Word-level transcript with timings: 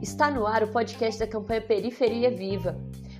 Está 0.00 0.30
no 0.30 0.46
ar 0.46 0.62
o 0.62 0.68
podcast 0.68 1.20
da 1.20 1.26
campanha 1.26 1.60
Periferia 1.60 2.30
Viva. 2.30 2.76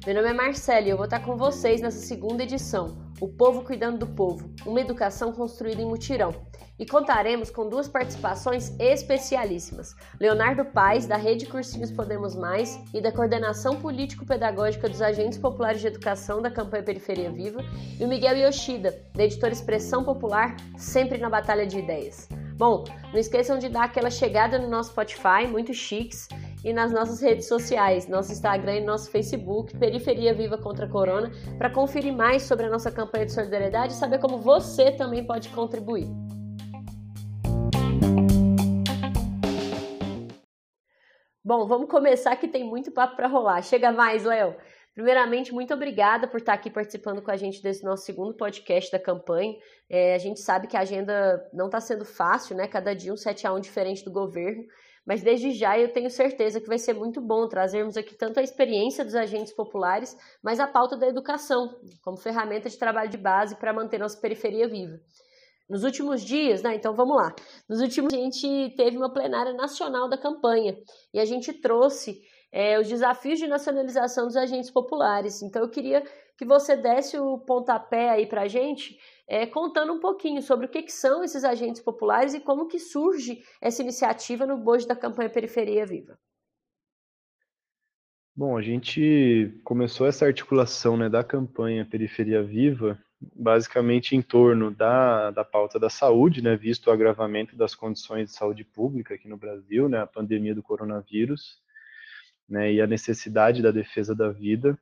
Meu 0.07 0.15
nome 0.15 0.29
é 0.29 0.33
Marcela 0.33 0.87
e 0.87 0.91
eu 0.91 0.97
vou 0.97 1.05
estar 1.05 1.21
com 1.21 1.37
vocês 1.37 1.81
nessa 1.81 1.99
segunda 1.99 2.43
edição, 2.43 2.97
O 3.21 3.29
Povo 3.29 3.63
Cuidando 3.63 3.99
do 3.99 4.07
Povo, 4.07 4.49
uma 4.65 4.81
educação 4.81 5.33
construída 5.33 5.83
em 5.83 5.87
mutirão. 5.87 6.33
E 6.79 6.85
contaremos 6.85 7.51
com 7.51 7.69
duas 7.69 7.89
participações 7.89 8.75
especialíssimas: 8.79 9.95
Leonardo 10.21 10.65
Paes, 10.65 11.07
da 11.07 11.17
Rede 11.17 11.47
Cursinhos 11.47 11.91
Podemos 11.91 12.35
Mais 12.35 12.79
e 12.93 13.01
da 13.01 13.11
Coordenação 13.11 13.77
Político-Pedagógica 13.77 14.89
dos 14.89 15.01
Agentes 15.01 15.39
Populares 15.39 15.81
de 15.81 15.87
Educação 15.87 16.43
da 16.43 16.51
campanha 16.51 16.83
Periferia 16.83 17.31
Viva, 17.31 17.65
e 17.99 18.05
o 18.05 18.09
Miguel 18.09 18.37
Yoshida, 18.37 18.95
da 19.15 19.25
editora 19.25 19.53
Expressão 19.53 20.05
Popular, 20.05 20.55
sempre 20.77 21.17
na 21.19 21.31
batalha 21.31 21.67
de 21.67 21.79
ideias. 21.79 22.29
Bom, 22.59 22.85
não 23.13 23.19
esqueçam 23.19 23.59
de 23.59 23.69
dar 23.69 23.85
aquela 23.85 24.11
chegada 24.11 24.59
no 24.59 24.69
nosso 24.69 24.91
Spotify, 24.91 25.47
muito 25.47 25.75
chiques, 25.75 26.27
e 26.65 26.73
nas 26.73 26.91
nossas 26.91 27.21
redes 27.21 27.47
sociais, 27.47 28.09
nosso 28.09 28.33
Instagram 28.33 28.77
e 28.77 28.85
nosso 28.85 29.11
Facebook, 29.11 29.77
Periferia 29.77 30.35
Viva 30.35 30.59
contra 30.59 30.87
a 30.87 30.89
Corona, 30.89 31.31
para 31.59 31.71
conferir 31.71 32.13
mais 32.13 32.43
sobre 32.43 32.67
a 32.67 32.71
nossa 32.71 32.91
campanha 32.91 33.27
de 33.27 33.33
solidariedade 33.33 33.93
e 33.93 33.97
saber 33.97 34.19
como 34.19 34.39
você 34.39 34.91
também 34.91 35.23
pode 35.25 35.49
contribuir. 35.51 36.09
Bom, 41.47 41.65
vamos 41.65 41.89
começar 41.89 42.35
que 42.35 42.49
tem 42.49 42.65
muito 42.65 42.91
papo 42.91 43.15
para 43.15 43.29
rolar. 43.29 43.63
Chega 43.63 43.93
mais, 43.93 44.25
Léo. 44.25 44.57
Primeiramente, 44.93 45.55
muito 45.55 45.73
obrigada 45.73 46.27
por 46.27 46.39
estar 46.39 46.53
aqui 46.55 46.69
participando 46.69 47.23
com 47.23 47.31
a 47.31 47.37
gente 47.37 47.63
desse 47.63 47.85
nosso 47.85 48.05
segundo 48.05 48.35
podcast 48.35 48.91
da 48.91 48.99
campanha. 48.99 49.55
É, 49.89 50.17
a 50.17 50.19
gente 50.19 50.41
sabe 50.41 50.67
que 50.67 50.77
a 50.77 50.81
agenda 50.81 51.49
não 51.55 51.67
está 51.67 51.81
sendo 51.81 52.05
fácil, 52.05 52.57
né? 52.57 52.67
Cada 52.67 52.97
dia 52.97 53.13
um 53.13 53.17
7 53.17 53.47
a 53.47 53.53
1 53.53 53.61
diferente 53.61 54.05
do 54.05 54.11
governo, 54.11 54.65
mas 55.07 55.23
desde 55.23 55.53
já 55.53 55.79
eu 55.79 55.93
tenho 55.93 56.11
certeza 56.11 56.61
que 56.61 56.67
vai 56.67 56.79
ser 56.79 56.95
muito 56.95 57.21
bom 57.21 57.47
trazermos 57.47 57.97
aqui 57.97 58.17
tanto 58.17 58.41
a 58.41 58.43
experiência 58.43 59.05
dos 59.05 59.15
agentes 59.15 59.53
populares, 59.53 60.17
mas 60.43 60.59
a 60.59 60.67
pauta 60.67 60.97
da 60.97 61.07
educação, 61.07 61.79
como 62.03 62.17
ferramenta 62.17 62.69
de 62.69 62.77
trabalho 62.77 63.09
de 63.09 63.19
base 63.19 63.55
para 63.55 63.73
manter 63.73 63.99
nossa 63.99 64.21
periferia 64.21 64.67
viva. 64.67 64.99
Nos 65.69 65.83
últimos 65.83 66.23
dias, 66.23 66.63
né? 66.63 66.75
Então 66.75 66.95
vamos 66.95 67.17
lá. 67.17 67.35
Nos 67.69 67.81
últimos 67.81 68.15
a 68.15 68.17
gente 68.17 68.75
teve 68.77 68.97
uma 68.97 69.13
plenária 69.13 69.53
nacional 69.53 70.09
da 70.09 70.17
campanha 70.17 70.79
e 71.13 71.19
a 71.19 71.25
gente 71.25 71.53
trouxe 71.53 72.21
é, 72.53 72.79
os 72.81 72.89
desafios 72.89 73.39
de 73.39 73.47
nacionalização 73.47 74.27
dos 74.27 74.37
agentes 74.37 74.71
populares. 74.71 75.43
Então, 75.43 75.63
eu 75.63 75.69
queria 75.69 76.03
que 76.39 76.45
você 76.45 76.77
desse 76.77 77.19
o 77.19 77.39
pontapé 77.39 78.11
aí 78.11 78.27
para 78.27 78.43
a 78.43 78.49
gente, 78.49 78.97
é, 79.29 79.47
contando 79.47 79.93
um 79.93 80.01
pouquinho 80.01 80.41
sobre 80.41 80.67
o 80.67 80.69
que, 80.69 80.83
que, 80.83 80.93
são 80.93 81.25
esses 81.25 81.45
agentes 81.45 81.83
populares 81.83 82.33
e 82.33 82.41
como 82.41 82.67
que 82.67 82.79
surge 82.79 83.43
essa 83.61 83.83
iniciativa 83.83 84.47
no 84.47 84.57
bojo 84.57 84.87
da 84.87 84.97
campanha 84.97 85.31
Periferia 85.31 85.85
Viva. 85.85 86.19
Bom, 88.35 88.57
a 88.57 88.63
gente 88.63 89.59
começou 89.65 90.07
essa 90.07 90.27
articulação 90.27 90.97
né, 90.97 91.09
da 91.09 91.25
campanha 91.25 91.89
Periferia 91.89 92.43
Viva 92.43 92.99
basicamente 93.21 94.15
em 94.15 94.23
torno 94.23 94.71
da, 94.71 95.31
da 95.31 95.45
pauta 95.45 95.79
da 95.79 95.89
saúde, 95.89 96.43
né, 96.43 96.57
visto 96.57 96.89
o 96.89 96.91
agravamento 96.91 97.57
das 97.57 97.75
condições 97.75 98.31
de 98.31 98.37
saúde 98.37 98.65
pública 98.65 99.15
aqui 99.15 99.29
no 99.29 99.37
Brasil, 99.37 99.89
né, 99.89 100.01
a 100.01 100.07
pandemia 100.07 100.55
do 100.55 100.63
coronavírus, 100.63 101.59
né, 102.49 102.73
e 102.73 102.81
a 102.81 102.87
necessidade 102.87 103.63
da 103.63 103.71
defesa 103.71 104.15
da 104.15 104.31
vida. 104.31 104.79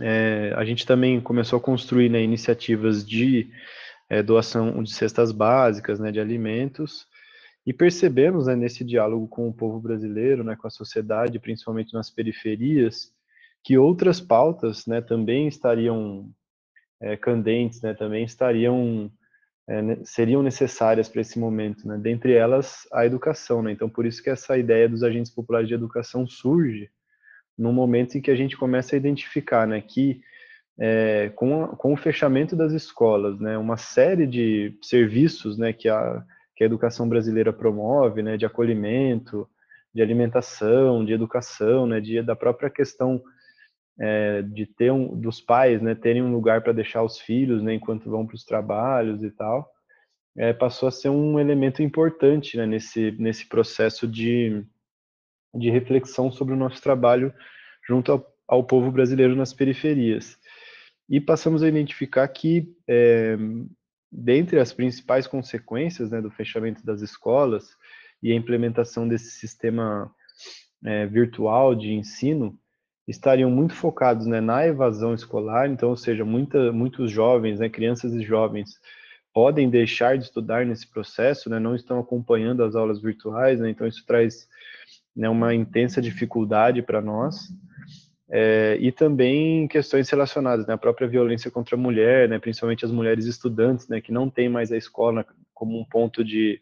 É, 0.00 0.54
a 0.56 0.64
gente 0.64 0.86
também 0.86 1.20
começou 1.20 1.58
a 1.58 1.62
construir 1.62 2.08
né, 2.08 2.22
iniciativas 2.22 3.04
de 3.04 3.50
é, 4.08 4.22
doação 4.22 4.82
de 4.82 4.92
cestas 4.92 5.32
básicas, 5.32 5.98
né, 5.98 6.10
de 6.12 6.20
alimentos, 6.20 7.06
e 7.66 7.72
percebemos 7.72 8.46
né, 8.46 8.56
nesse 8.56 8.84
diálogo 8.84 9.28
com 9.28 9.48
o 9.48 9.52
povo 9.52 9.80
brasileiro, 9.80 10.42
né, 10.42 10.56
com 10.56 10.66
a 10.66 10.70
sociedade, 10.70 11.38
principalmente 11.38 11.92
nas 11.92 12.10
periferias, 12.10 13.12
que 13.62 13.78
outras 13.78 14.20
pautas 14.20 14.86
né, 14.86 15.00
também 15.00 15.46
estariam 15.46 16.32
é, 17.02 17.16
candentes, 17.16 17.82
né, 17.82 17.92
também 17.94 18.24
estariam 18.24 19.10
é, 19.68 19.98
seriam 20.04 20.42
necessárias 20.42 21.08
para 21.08 21.20
esse 21.20 21.38
momento, 21.38 21.86
né? 21.86 21.96
Dentre 21.96 22.32
elas, 22.32 22.86
a 22.92 23.06
educação, 23.06 23.62
né? 23.62 23.70
Então, 23.70 23.88
por 23.88 24.04
isso 24.04 24.20
que 24.22 24.28
essa 24.28 24.58
ideia 24.58 24.88
dos 24.88 25.04
agentes 25.04 25.32
populares 25.32 25.68
de 25.68 25.74
educação 25.74 26.26
surge 26.26 26.90
no 27.56 27.72
momento 27.72 28.16
em 28.16 28.20
que 28.20 28.30
a 28.30 28.34
gente 28.34 28.56
começa 28.56 28.96
a 28.96 28.98
identificar, 28.98 29.66
né, 29.66 29.80
que 29.80 30.20
é, 30.78 31.30
com, 31.36 31.64
a, 31.64 31.68
com 31.68 31.92
o 31.92 31.96
fechamento 31.96 32.56
das 32.56 32.72
escolas, 32.72 33.38
né, 33.38 33.58
uma 33.58 33.76
série 33.76 34.26
de 34.26 34.76
serviços, 34.82 35.58
né, 35.58 35.72
que 35.72 35.88
a, 35.88 36.24
que 36.56 36.64
a 36.64 36.66
educação 36.66 37.08
brasileira 37.08 37.52
promove, 37.52 38.22
né, 38.22 38.36
de 38.36 38.46
acolhimento, 38.46 39.48
de 39.94 40.02
alimentação, 40.02 41.04
de 41.04 41.12
educação, 41.12 41.86
né, 41.86 42.00
de, 42.00 42.22
da 42.22 42.34
própria 42.34 42.70
questão 42.70 43.22
é, 44.00 44.42
de 44.42 44.66
ter 44.66 44.90
um, 44.90 45.18
dos 45.18 45.40
pais, 45.40 45.80
né, 45.82 45.94
terem 45.94 46.22
um 46.22 46.32
lugar 46.32 46.62
para 46.62 46.72
deixar 46.72 47.02
os 47.02 47.18
filhos, 47.18 47.62
né, 47.62 47.74
enquanto 47.74 48.10
vão 48.10 48.26
para 48.26 48.34
os 48.34 48.44
trabalhos 48.44 49.22
e 49.22 49.30
tal, 49.30 49.70
é, 50.36 50.52
passou 50.52 50.88
a 50.88 50.92
ser 50.92 51.10
um 51.10 51.38
elemento 51.38 51.82
importante 51.82 52.56
né, 52.56 52.66
nesse 52.66 53.12
nesse 53.18 53.46
processo 53.48 54.08
de 54.08 54.64
de 55.54 55.70
reflexão 55.70 56.32
sobre 56.32 56.54
o 56.54 56.56
nosso 56.56 56.80
trabalho 56.80 57.32
junto 57.86 58.12
ao, 58.12 58.26
ao 58.48 58.64
povo 58.64 58.90
brasileiro 58.90 59.36
nas 59.36 59.52
periferias. 59.52 60.38
E 61.08 61.20
passamos 61.20 61.62
a 61.62 61.68
identificar 61.68 62.26
que, 62.28 62.74
é, 62.88 63.36
dentre 64.10 64.58
as 64.58 64.72
principais 64.72 65.26
consequências 65.26 66.10
né, 66.10 66.20
do 66.20 66.30
fechamento 66.30 66.84
das 66.84 67.02
escolas 67.02 67.76
e 68.22 68.32
a 68.32 68.34
implementação 68.34 69.06
desse 69.06 69.30
sistema 69.32 70.10
é, 70.84 71.06
virtual 71.06 71.74
de 71.74 71.92
ensino, 71.92 72.58
estariam 73.06 73.50
muito 73.50 73.74
focados 73.74 74.26
né, 74.26 74.40
na 74.40 74.66
evasão 74.66 75.14
escolar, 75.14 75.68
então, 75.68 75.90
ou 75.90 75.96
seja, 75.96 76.24
muita, 76.24 76.72
muitos 76.72 77.10
jovens, 77.10 77.58
né, 77.58 77.68
crianças 77.68 78.12
e 78.12 78.22
jovens, 78.22 78.78
podem 79.32 79.68
deixar 79.68 80.16
de 80.16 80.24
estudar 80.24 80.64
nesse 80.64 80.86
processo, 80.86 81.50
né, 81.50 81.58
não 81.58 81.74
estão 81.74 81.98
acompanhando 81.98 82.62
as 82.62 82.74
aulas 82.74 83.00
virtuais, 83.00 83.58
né, 83.60 83.70
então 83.70 83.86
isso 83.86 84.04
traz 84.06 84.48
né, 85.16 85.28
uma 85.28 85.54
intensa 85.54 86.00
dificuldade 86.00 86.82
para 86.82 87.00
nós, 87.00 87.48
é, 88.30 88.78
e 88.80 88.92
também 88.92 89.66
questões 89.68 90.08
relacionadas, 90.08 90.66
né, 90.66 90.74
a 90.74 90.78
própria 90.78 91.08
violência 91.08 91.50
contra 91.50 91.76
a 91.76 91.78
mulher, 91.78 92.28
né, 92.28 92.38
principalmente 92.38 92.84
as 92.84 92.90
mulheres 92.90 93.26
estudantes, 93.26 93.88
né, 93.88 94.00
que 94.00 94.12
não 94.12 94.30
têm 94.30 94.48
mais 94.48 94.70
a 94.70 94.76
escola 94.76 95.26
como 95.52 95.78
um 95.78 95.84
ponto 95.84 96.24
de, 96.24 96.60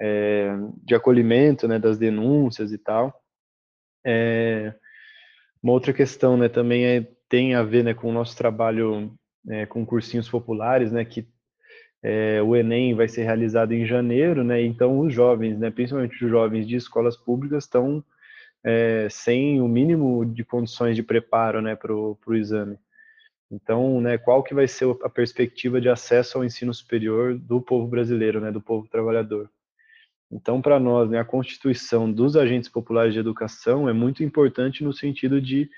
é, 0.00 0.50
de 0.82 0.94
acolhimento, 0.94 1.68
das 1.78 1.98
denúncias 1.98 2.72
e 2.72 2.78
tal. 2.78 3.22
É, 4.04 4.74
uma 5.62 5.72
outra 5.72 5.92
questão, 5.92 6.36
né, 6.36 6.48
também 6.48 6.84
é, 6.84 7.06
tem 7.28 7.54
a 7.54 7.62
ver, 7.62 7.84
né, 7.84 7.94
com 7.94 8.08
o 8.08 8.12
nosso 8.12 8.36
trabalho 8.36 9.12
é, 9.48 9.64
com 9.66 9.86
cursinhos 9.86 10.28
populares, 10.28 10.90
né, 10.90 11.04
que 11.04 11.26
é, 12.02 12.42
o 12.42 12.56
Enem 12.56 12.94
vai 12.94 13.08
ser 13.08 13.22
realizado 13.22 13.72
em 13.72 13.86
janeiro, 13.86 14.42
né, 14.42 14.60
então 14.60 14.98
os 14.98 15.14
jovens, 15.14 15.58
né, 15.58 15.70
principalmente 15.70 16.24
os 16.24 16.30
jovens 16.30 16.66
de 16.66 16.76
escolas 16.76 17.16
públicas 17.16 17.64
estão 17.64 18.04
é, 18.64 19.08
sem 19.10 19.60
o 19.60 19.68
mínimo 19.68 20.24
de 20.24 20.44
condições 20.44 20.96
de 20.96 21.02
preparo, 21.02 21.60
né, 21.62 21.76
para 21.76 21.94
o 21.94 22.18
exame. 22.34 22.76
Então, 23.50 24.00
né, 24.00 24.16
qual 24.18 24.42
que 24.42 24.54
vai 24.54 24.66
ser 24.66 24.88
a 25.02 25.08
perspectiva 25.08 25.80
de 25.80 25.88
acesso 25.88 26.38
ao 26.38 26.44
ensino 26.44 26.72
superior 26.72 27.38
do 27.38 27.60
povo 27.60 27.86
brasileiro, 27.86 28.40
né, 28.40 28.50
do 28.50 28.60
povo 28.60 28.88
trabalhador? 28.88 29.50
Então, 30.32 30.62
para 30.62 30.80
nós, 30.80 31.10
né, 31.10 31.20
a 31.20 31.24
constituição 31.24 32.10
dos 32.10 32.36
agentes 32.36 32.68
populares 32.70 33.12
de 33.12 33.20
educação 33.20 33.86
é 33.86 33.92
muito 33.92 34.24
importante 34.24 34.82
no 34.82 34.92
sentido 34.92 35.42
de 35.42 35.70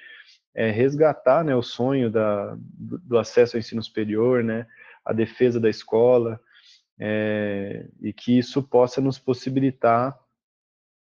é, 0.54 0.70
resgatar 0.70 1.44
né, 1.44 1.56
o 1.56 1.62
sonho 1.62 2.08
da, 2.08 2.56
do, 2.58 3.18
acesso 3.18 3.56
ao 3.56 3.60
ensino 3.60 3.82
superior, 3.82 4.44
né, 4.44 4.64
a 5.04 5.12
defesa 5.12 5.58
da 5.58 5.68
escola, 5.68 6.40
é, 7.00 7.88
e 8.00 8.12
que 8.12 8.38
isso 8.38 8.62
possa 8.62 9.00
nos 9.00 9.18
possibilitar 9.18 10.16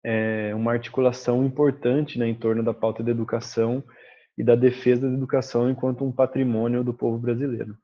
é, 0.05 0.55
uma 0.55 0.73
articulação 0.73 1.45
importante 1.45 2.19
né, 2.19 2.29
em 2.29 2.35
torno 2.35 2.63
da 2.63 2.73
pauta 2.73 3.03
da 3.03 3.11
educação 3.11 3.83
e 4.39 4.45
da 4.45 4.55
defesa 4.55 5.09
da 5.09 5.15
educação 5.15 5.69
enquanto 5.69 6.05
um 6.05 6.13
patrimônio 6.13 6.85
do 6.85 6.95
povo 6.95 7.19
brasileiro. 7.19 7.77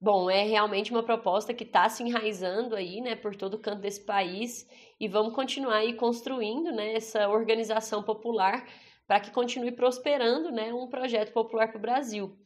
Bom, 0.00 0.28
é 0.30 0.42
realmente 0.42 0.90
uma 0.90 1.02
proposta 1.02 1.54
que 1.54 1.64
está 1.64 1.88
se 1.88 2.02
enraizando 2.02 2.76
aí, 2.76 3.00
né, 3.00 3.16
por 3.16 3.34
todo 3.34 3.58
canto 3.58 3.80
desse 3.80 4.04
país 4.04 4.66
e 5.00 5.08
vamos 5.08 5.34
continuar 5.34 5.76
aí 5.76 5.94
construindo, 5.94 6.70
né, 6.70 6.94
essa 6.94 7.28
organização 7.28 8.02
popular 8.02 8.66
para 9.06 9.20
que 9.20 9.30
continue 9.30 9.72
prosperando, 9.72 10.50
né, 10.52 10.72
um 10.72 10.88
projeto 10.88 11.32
popular 11.32 11.68
para 11.68 11.78
o 11.78 11.80
Brasil. 11.80 12.38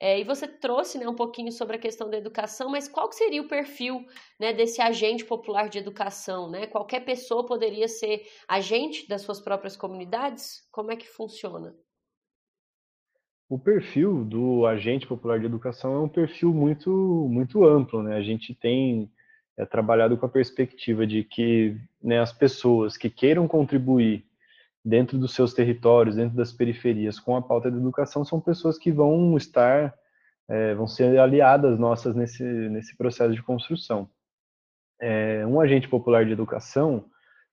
É, 0.00 0.18
e 0.18 0.24
você 0.24 0.48
trouxe, 0.48 0.98
né, 0.98 1.08
um 1.08 1.14
pouquinho 1.14 1.52
sobre 1.52 1.76
a 1.76 1.78
questão 1.78 2.08
da 2.10 2.16
educação, 2.18 2.70
mas 2.70 2.88
qual 2.88 3.10
seria 3.12 3.42
o 3.42 3.48
perfil, 3.48 4.04
né, 4.40 4.52
desse 4.52 4.80
agente 4.82 5.24
popular 5.24 5.68
de 5.68 5.78
educação, 5.78 6.50
né? 6.50 6.66
Qualquer 6.66 7.00
pessoa 7.04 7.46
poderia 7.46 7.86
ser 7.88 8.26
agente 8.48 9.06
das 9.08 9.22
suas 9.22 9.40
próprias 9.40 9.76
comunidades? 9.76 10.66
Como 10.72 10.90
é 10.92 10.96
que 10.96 11.06
funciona? 11.08 11.74
O 13.48 13.58
perfil 13.58 14.24
do 14.24 14.66
agente 14.66 15.06
popular 15.06 15.38
de 15.38 15.46
educação 15.46 15.94
é 15.94 15.98
um 15.98 16.08
perfil 16.08 16.52
muito, 16.52 16.90
muito 17.30 17.64
amplo, 17.64 18.02
né? 18.02 18.16
A 18.16 18.22
gente 18.22 18.54
tem 18.54 19.10
é 19.56 19.64
trabalhado 19.64 20.16
com 20.16 20.26
a 20.26 20.28
perspectiva 20.28 21.06
de 21.06 21.22
que 21.22 21.76
né, 22.02 22.18
as 22.18 22.32
pessoas 22.32 22.96
que 22.96 23.08
queiram 23.08 23.46
contribuir 23.46 24.24
dentro 24.84 25.16
dos 25.16 25.32
seus 25.32 25.54
territórios, 25.54 26.16
dentro 26.16 26.36
das 26.36 26.52
periferias, 26.52 27.20
com 27.20 27.36
a 27.36 27.42
pauta 27.42 27.70
da 27.70 27.76
educação, 27.76 28.24
são 28.24 28.40
pessoas 28.40 28.76
que 28.76 28.90
vão 28.90 29.36
estar, 29.36 29.94
é, 30.48 30.74
vão 30.74 30.86
ser 30.86 31.18
aliadas 31.18 31.78
nossas 31.78 32.14
nesse, 32.14 32.42
nesse 32.42 32.96
processo 32.96 33.32
de 33.32 33.42
construção. 33.42 34.10
É, 35.00 35.46
um 35.46 35.60
agente 35.60 35.88
popular 35.88 36.24
de 36.26 36.32
educação 36.32 37.04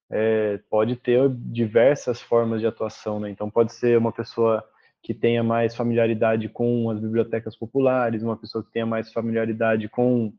é, 0.09 0.59
pode 0.69 0.95
ter 0.95 1.29
diversas 1.29 2.19
formas 2.21 2.59
de 2.59 2.67
atuação, 2.67 3.19
né? 3.19 3.29
Então, 3.29 3.49
pode 3.49 3.73
ser 3.73 3.97
uma 3.97 4.11
pessoa 4.11 4.63
que 5.03 5.13
tenha 5.13 5.43
mais 5.43 5.75
familiaridade 5.75 6.47
com 6.47 6.89
as 6.89 6.99
bibliotecas 6.99 7.55
populares, 7.55 8.21
uma 8.21 8.37
pessoa 8.37 8.63
que 8.63 8.71
tenha 8.71 8.85
mais 8.85 9.11
familiaridade 9.11 9.89
com 9.89 10.31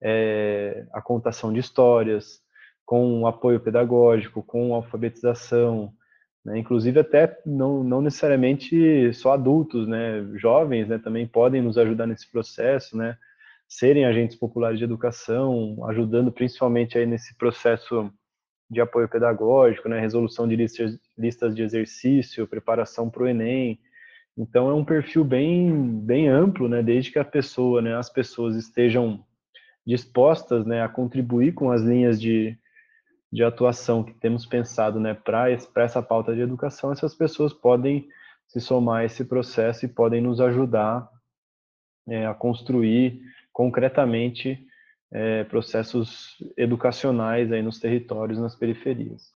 é, 0.00 0.84
a 0.92 1.00
contação 1.00 1.52
de 1.52 1.60
histórias, 1.60 2.40
com 2.84 3.22
o 3.22 3.26
apoio 3.26 3.60
pedagógico, 3.60 4.42
com 4.42 4.74
alfabetização, 4.74 5.92
né? 6.44 6.58
inclusive 6.58 6.98
até 6.98 7.40
não, 7.46 7.84
não 7.84 8.02
necessariamente 8.02 9.12
só 9.14 9.32
adultos, 9.32 9.86
né? 9.86 10.26
jovens 10.34 10.88
né? 10.88 10.98
também 10.98 11.26
podem 11.26 11.62
nos 11.62 11.78
ajudar 11.78 12.06
nesse 12.06 12.30
processo, 12.30 12.96
né? 12.96 13.16
serem 13.68 14.04
agentes 14.04 14.36
populares 14.36 14.78
de 14.78 14.84
educação, 14.84 15.78
ajudando 15.86 16.32
principalmente 16.32 16.98
aí 16.98 17.06
nesse 17.06 17.34
processo 17.36 18.12
de 18.68 18.80
apoio 18.80 19.08
pedagógico, 19.08 19.88
né? 19.88 20.00
resolução 20.00 20.48
de 20.48 20.56
listas, 20.56 20.98
listas 21.16 21.54
de 21.54 21.62
exercício, 21.62 22.48
preparação 22.48 23.08
para 23.08 23.22
o 23.22 23.28
Enem, 23.28 23.78
então 24.36 24.70
é 24.70 24.74
um 24.74 24.84
perfil 24.84 25.24
bem, 25.24 26.00
bem 26.00 26.28
amplo, 26.28 26.68
né? 26.68 26.82
Desde 26.82 27.10
que 27.10 27.18
a 27.18 27.24
pessoa, 27.24 27.82
né, 27.82 27.94
as 27.96 28.08
pessoas 28.08 28.56
estejam 28.56 29.24
dispostas, 29.86 30.64
né, 30.64 30.82
a 30.82 30.88
contribuir 30.88 31.52
com 31.52 31.70
as 31.70 31.82
linhas 31.82 32.20
de, 32.20 32.56
de 33.30 33.42
atuação 33.42 34.02
que 34.02 34.14
temos 34.14 34.46
pensado, 34.46 35.00
né, 35.00 35.12
para 35.12 35.50
essa 35.50 36.02
pauta 36.02 36.34
de 36.34 36.40
educação, 36.40 36.92
essas 36.92 37.14
pessoas 37.14 37.52
podem 37.52 38.08
se 38.46 38.60
somar 38.60 39.00
a 39.00 39.04
esse 39.04 39.24
processo 39.24 39.84
e 39.84 39.88
podem 39.88 40.20
nos 40.20 40.40
ajudar 40.40 41.10
é, 42.06 42.26
a 42.26 42.34
construir 42.34 43.20
concretamente 43.52 44.66
é, 45.10 45.44
processos 45.44 46.36
educacionais 46.56 47.52
aí 47.52 47.62
nos 47.62 47.78
territórios, 47.78 48.38
nas 48.38 48.54
periferias. 48.54 49.34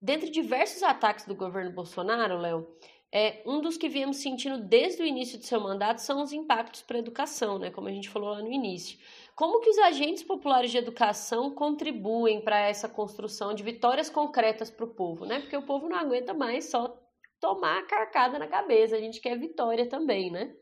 Dentre 0.00 0.30
diversos 0.30 0.82
ataques 0.82 1.26
do 1.26 1.34
governo 1.34 1.72
Bolsonaro, 1.72 2.38
Léo, 2.38 2.66
é, 3.12 3.42
um 3.44 3.60
dos 3.60 3.76
que 3.76 3.88
viemos 3.88 4.18
sentindo 4.18 4.58
desde 4.58 5.02
o 5.02 5.06
início 5.06 5.38
de 5.38 5.44
seu 5.44 5.60
mandato 5.60 5.98
são 5.98 6.22
os 6.22 6.32
impactos 6.32 6.82
para 6.82 6.96
a 6.96 7.00
educação, 7.00 7.58
né, 7.58 7.70
como 7.70 7.88
a 7.88 7.92
gente 7.92 8.08
falou 8.08 8.30
lá 8.30 8.40
no 8.40 8.52
início. 8.52 8.98
Como 9.34 9.60
que 9.60 9.70
os 9.70 9.78
agentes 9.78 10.22
populares 10.22 10.70
de 10.70 10.78
educação 10.78 11.50
contribuem 11.50 12.40
para 12.40 12.60
essa 12.60 12.88
construção 12.88 13.54
de 13.54 13.62
vitórias 13.62 14.10
concretas 14.10 14.70
para 14.70 14.84
o 14.84 14.94
povo? 14.94 15.24
Né? 15.24 15.40
Porque 15.40 15.56
o 15.56 15.62
povo 15.62 15.88
não 15.88 15.96
aguenta 15.96 16.34
mais 16.34 16.70
só 16.70 16.96
tomar 17.40 17.78
a 17.78 17.86
carcada 17.86 18.38
na 18.38 18.46
cabeça, 18.46 18.94
a 18.94 19.00
gente 19.00 19.20
quer 19.20 19.38
vitória 19.38 19.88
também, 19.88 20.30
né? 20.30 20.54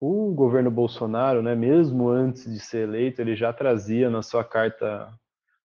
O 0.00 0.32
governo 0.34 0.70
Bolsonaro, 0.70 1.42
né, 1.42 1.54
mesmo 1.54 2.08
antes 2.08 2.50
de 2.50 2.58
ser 2.58 2.88
eleito, 2.88 3.20
ele 3.20 3.36
já 3.36 3.52
trazia 3.52 4.10
na 4.10 4.22
sua 4.22 4.42
carta 4.42 5.12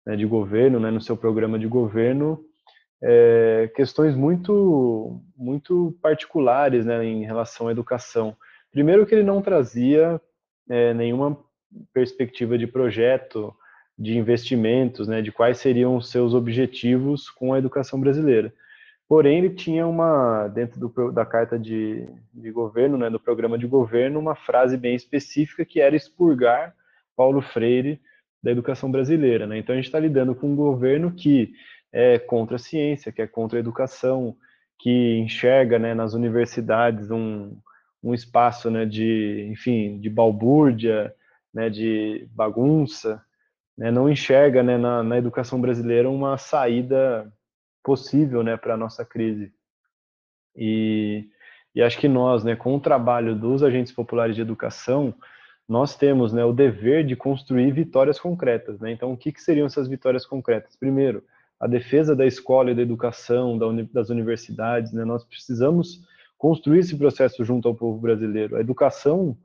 né, 0.05 0.15
de 0.15 0.25
governo, 0.25 0.79
né, 0.79 0.89
no 0.89 1.01
seu 1.01 1.17
programa 1.17 1.59
de 1.59 1.67
governo, 1.67 2.43
é, 3.03 3.69
questões 3.75 4.15
muito, 4.15 5.21
muito 5.35 5.93
particulares 6.01 6.85
né, 6.85 7.03
em 7.03 7.25
relação 7.25 7.67
à 7.67 7.71
educação. 7.71 8.35
Primeiro 8.71 9.05
que 9.05 9.13
ele 9.13 9.23
não 9.23 9.41
trazia 9.41 10.19
é, 10.69 10.93
nenhuma 10.93 11.37
perspectiva 11.93 12.57
de 12.57 12.65
projeto, 12.65 13.53
de 13.99 14.17
investimentos, 14.17 15.07
né, 15.07 15.21
de 15.21 15.31
quais 15.31 15.57
seriam 15.57 15.97
os 15.97 16.09
seus 16.09 16.33
objetivos 16.33 17.29
com 17.29 17.53
a 17.53 17.59
educação 17.59 17.99
brasileira. 17.99 18.53
Porém, 19.07 19.39
ele 19.39 19.49
tinha 19.49 19.85
uma, 19.85 20.47
dentro 20.47 20.79
do, 20.79 21.11
da 21.11 21.25
carta 21.25 21.59
de, 21.59 22.07
de 22.33 22.51
governo, 22.51 22.97
né, 22.97 23.09
do 23.09 23.19
programa 23.19 23.57
de 23.57 23.67
governo, 23.67 24.17
uma 24.17 24.33
frase 24.33 24.77
bem 24.77 24.95
específica 24.95 25.65
que 25.65 25.81
era 25.81 25.95
expurgar 25.95 26.73
Paulo 27.17 27.41
Freire 27.41 27.99
da 28.41 28.49
educação 28.49 28.89
brasileira. 28.89 29.45
Né? 29.45 29.57
Então, 29.57 29.73
a 29.73 29.75
gente 29.75 29.85
está 29.85 29.99
lidando 29.99 30.33
com 30.33 30.47
um 30.47 30.55
governo 30.55 31.11
que 31.11 31.53
é 31.93 32.17
contra 32.17 32.55
a 32.55 32.59
ciência, 32.59 33.11
que 33.11 33.21
é 33.21 33.27
contra 33.27 33.59
a 33.59 33.61
educação, 33.61 34.35
que 34.79 35.17
enxerga 35.19 35.77
né, 35.77 35.93
nas 35.93 36.13
universidades 36.13 37.11
um, 37.11 37.55
um 38.03 38.13
espaço 38.13 38.71
né, 38.71 38.85
de, 38.85 39.47
enfim, 39.49 39.99
de 39.99 40.09
balbúrdia, 40.09 41.13
né, 41.53 41.69
de 41.69 42.27
bagunça, 42.31 43.23
né, 43.77 43.91
não 43.91 44.09
enxerga 44.09 44.63
né, 44.63 44.77
na, 44.77 45.03
na, 45.03 45.17
educação 45.17 45.61
brasileira 45.61 46.09
uma 46.09 46.37
saída 46.37 47.31
possível 47.83 48.43
né, 48.43 48.57
para 48.57 48.73
a 48.73 48.77
nossa 48.77 49.05
crise. 49.05 49.53
E, 50.55 51.29
e 51.75 51.81
acho 51.81 51.99
que 51.99 52.07
nós, 52.07 52.43
né, 52.43 52.55
com 52.55 52.75
o 52.75 52.79
trabalho 52.79 53.35
dos 53.35 53.61
agentes 53.61 53.93
populares 53.93 54.35
de 54.35 54.41
educação, 54.41 55.13
nós 55.69 55.95
temos 55.95 56.33
né, 56.33 56.43
o 56.43 56.51
dever 56.51 57.05
de 57.05 57.15
construir 57.15 57.71
vitórias 57.71 58.19
concretas. 58.19 58.79
Né? 58.79 58.91
Então, 58.91 59.13
o 59.13 59.17
que, 59.17 59.31
que 59.31 59.41
seriam 59.41 59.67
essas 59.67 59.87
vitórias 59.87 60.25
concretas? 60.25 60.75
Primeiro, 60.75 61.23
a 61.59 61.67
defesa 61.67 62.15
da 62.15 62.25
escola 62.25 62.71
e 62.71 62.75
da 62.75 62.81
educação, 62.81 63.57
das 63.91 64.09
universidades, 64.09 64.91
né? 64.91 65.05
Nós 65.05 65.23
precisamos 65.23 66.01
construir 66.37 66.79
esse 66.79 66.97
processo 66.97 67.43
junto 67.45 67.67
ao 67.67 67.75
povo 67.75 67.99
brasileiro. 67.99 68.57
A 68.57 68.59
educação 68.59 69.37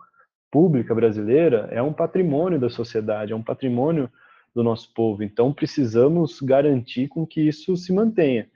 pública 0.50 0.94
brasileira 0.94 1.68
é 1.70 1.82
um 1.82 1.92
patrimônio 1.92 2.58
da 2.58 2.68
sociedade, 2.68 3.32
é 3.32 3.36
um 3.36 3.42
patrimônio 3.42 4.10
do 4.54 4.64
nosso 4.64 4.92
povo. 4.92 5.22
Então, 5.22 5.52
precisamos 5.52 6.40
garantir 6.40 7.08
com 7.08 7.26
que 7.26 7.40
isso 7.40 7.76
se 7.76 7.92
mantenha. 7.92 8.48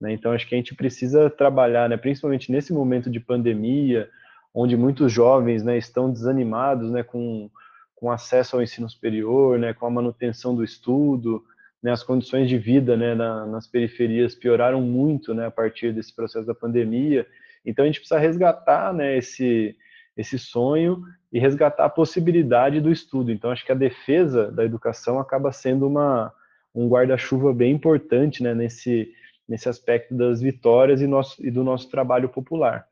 Né? 0.00 0.12
Então, 0.12 0.32
acho 0.32 0.48
que 0.48 0.54
a 0.54 0.58
gente 0.58 0.74
precisa 0.74 1.30
trabalhar, 1.30 1.88
né, 1.88 1.96
principalmente 1.96 2.50
nesse 2.50 2.72
momento 2.72 3.08
de 3.08 3.20
pandemia, 3.20 4.10
onde 4.52 4.76
muitos 4.76 5.12
jovens 5.12 5.62
né, 5.62 5.78
estão 5.78 6.10
desanimados 6.10 6.90
né, 6.90 7.02
com, 7.02 7.50
com 7.94 8.10
acesso 8.10 8.56
ao 8.56 8.62
ensino 8.62 8.88
superior, 8.88 9.58
né, 9.58 9.72
com 9.72 9.86
a 9.86 9.90
manutenção 9.90 10.54
do 10.54 10.64
estudo, 10.64 11.44
né, 11.84 11.92
as 11.92 12.02
condições 12.02 12.48
de 12.48 12.56
vida 12.56 12.96
né, 12.96 13.14
na, 13.14 13.44
nas 13.44 13.66
periferias 13.66 14.34
pioraram 14.34 14.80
muito 14.80 15.34
né, 15.34 15.44
a 15.44 15.50
partir 15.50 15.92
desse 15.92 16.16
processo 16.16 16.46
da 16.46 16.54
pandemia. 16.54 17.26
Então 17.62 17.84
a 17.84 17.86
gente 17.86 18.00
precisa 18.00 18.18
resgatar 18.18 18.94
né, 18.94 19.18
esse, 19.18 19.76
esse 20.16 20.38
sonho 20.38 21.02
e 21.30 21.38
resgatar 21.38 21.84
a 21.84 21.90
possibilidade 21.90 22.80
do 22.80 22.90
estudo. 22.90 23.30
Então 23.30 23.50
acho 23.50 23.66
que 23.66 23.70
a 23.70 23.74
defesa 23.74 24.50
da 24.50 24.64
educação 24.64 25.18
acaba 25.18 25.52
sendo 25.52 25.86
uma, 25.86 26.32
um 26.74 26.88
guarda-chuva 26.88 27.52
bem 27.52 27.74
importante 27.74 28.42
né, 28.42 28.54
nesse, 28.54 29.12
nesse 29.46 29.68
aspecto 29.68 30.14
das 30.14 30.40
vitórias 30.40 31.02
e, 31.02 31.06
nosso, 31.06 31.46
e 31.46 31.50
do 31.50 31.62
nosso 31.62 31.90
trabalho 31.90 32.30
popular. 32.30 32.86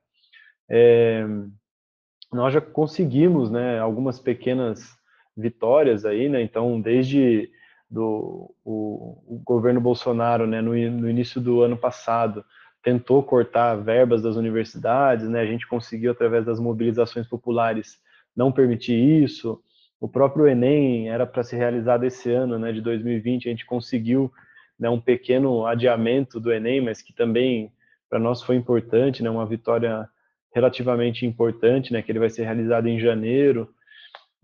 É, 0.68 1.24
nós 2.30 2.52
já 2.52 2.60
conseguimos 2.60 3.50
né, 3.50 3.78
algumas 3.78 4.20
pequenas 4.20 4.84
vitórias 5.34 6.04
aí, 6.04 6.28
né, 6.28 6.42
então 6.42 6.78
desde 6.78 7.50
do 7.92 8.54
o, 8.64 9.36
o 9.36 9.42
governo 9.44 9.80
Bolsonaro, 9.80 10.46
né, 10.46 10.62
no, 10.62 10.70
no, 10.70 11.10
início 11.10 11.40
do 11.40 11.60
ano 11.60 11.76
passado, 11.76 12.42
tentou 12.82 13.22
cortar 13.22 13.76
verbas 13.76 14.22
das 14.22 14.34
universidades, 14.34 15.28
né, 15.28 15.40
a 15.40 15.46
gente 15.46 15.68
conseguiu, 15.68 16.10
através 16.10 16.46
das 16.46 16.58
mobilizações 16.58 17.28
populares, 17.28 18.00
não 18.34 18.50
permitir 18.50 18.94
isso. 19.22 19.60
O 20.00 20.08
próprio 20.08 20.48
Enem 20.48 21.10
era 21.10 21.26
para 21.26 21.44
ser 21.44 21.56
realizado 21.56 22.04
esse 22.04 22.32
ano, 22.32 22.58
né, 22.58 22.72
de 22.72 22.80
2020, 22.80 23.46
a 23.46 23.50
gente 23.50 23.66
conseguiu 23.66 24.32
né, 24.78 24.88
um 24.88 25.00
pequeno 25.00 25.66
adiamento 25.66 26.40
do 26.40 26.50
Enem, 26.50 26.80
mas 26.80 27.02
que 27.02 27.12
também 27.12 27.70
para 28.08 28.18
nós 28.18 28.42
foi 28.42 28.56
importante, 28.56 29.22
né, 29.22 29.28
uma 29.28 29.46
vitória 29.46 30.08
relativamente 30.54 31.26
importante, 31.26 31.92
né, 31.92 32.00
que 32.00 32.10
ele 32.10 32.18
vai 32.18 32.30
ser 32.30 32.44
realizado 32.44 32.86
em 32.86 32.98
janeiro. 32.98 33.68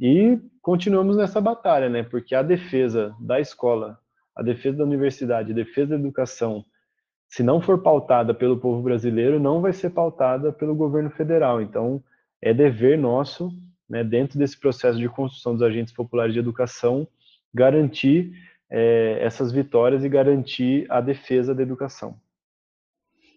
E 0.01 0.39
continuamos 0.63 1.17
nessa 1.17 1.41
batalha, 1.41 1.89
né? 1.89 2.03
Porque 2.03 2.35
a 2.35 2.43
defesa 2.43 3.15
da 3.19 3.41
escola, 3.41 3.99
a 4.35 4.43
defesa 4.43 4.79
da 4.79 4.85
universidade, 4.85 5.51
a 5.51 5.55
defesa 5.55 5.91
da 5.91 5.97
educação, 5.97 6.65
se 7.29 7.43
não 7.43 7.61
for 7.61 7.83
pautada 7.83 8.33
pelo 8.33 8.59
povo 8.59 8.81
brasileiro, 8.83 9.41
não 9.41 9.61
vai 9.61 9.73
ser 9.73 9.91
pautada 9.91 10.53
pelo 10.53 10.75
governo 10.75 11.11
federal. 11.11 11.61
Então, 11.61 12.03
é 12.41 12.55
dever 12.55 12.97
nosso, 12.97 13.51
né, 13.89 14.05
dentro 14.05 14.39
desse 14.39 14.59
processo 14.59 14.99
de 14.99 15.09
construção 15.09 15.53
dos 15.53 15.63
agentes 15.63 15.93
populares 15.93 16.33
de 16.33 16.39
educação, 16.39 17.07
garantir 17.53 18.33
é, 18.71 19.19
essas 19.21 19.51
vitórias 19.51 20.05
e 20.05 20.09
garantir 20.09 20.87
a 20.91 21.01
defesa 21.01 21.55
da 21.55 21.63
educação. 21.63 22.19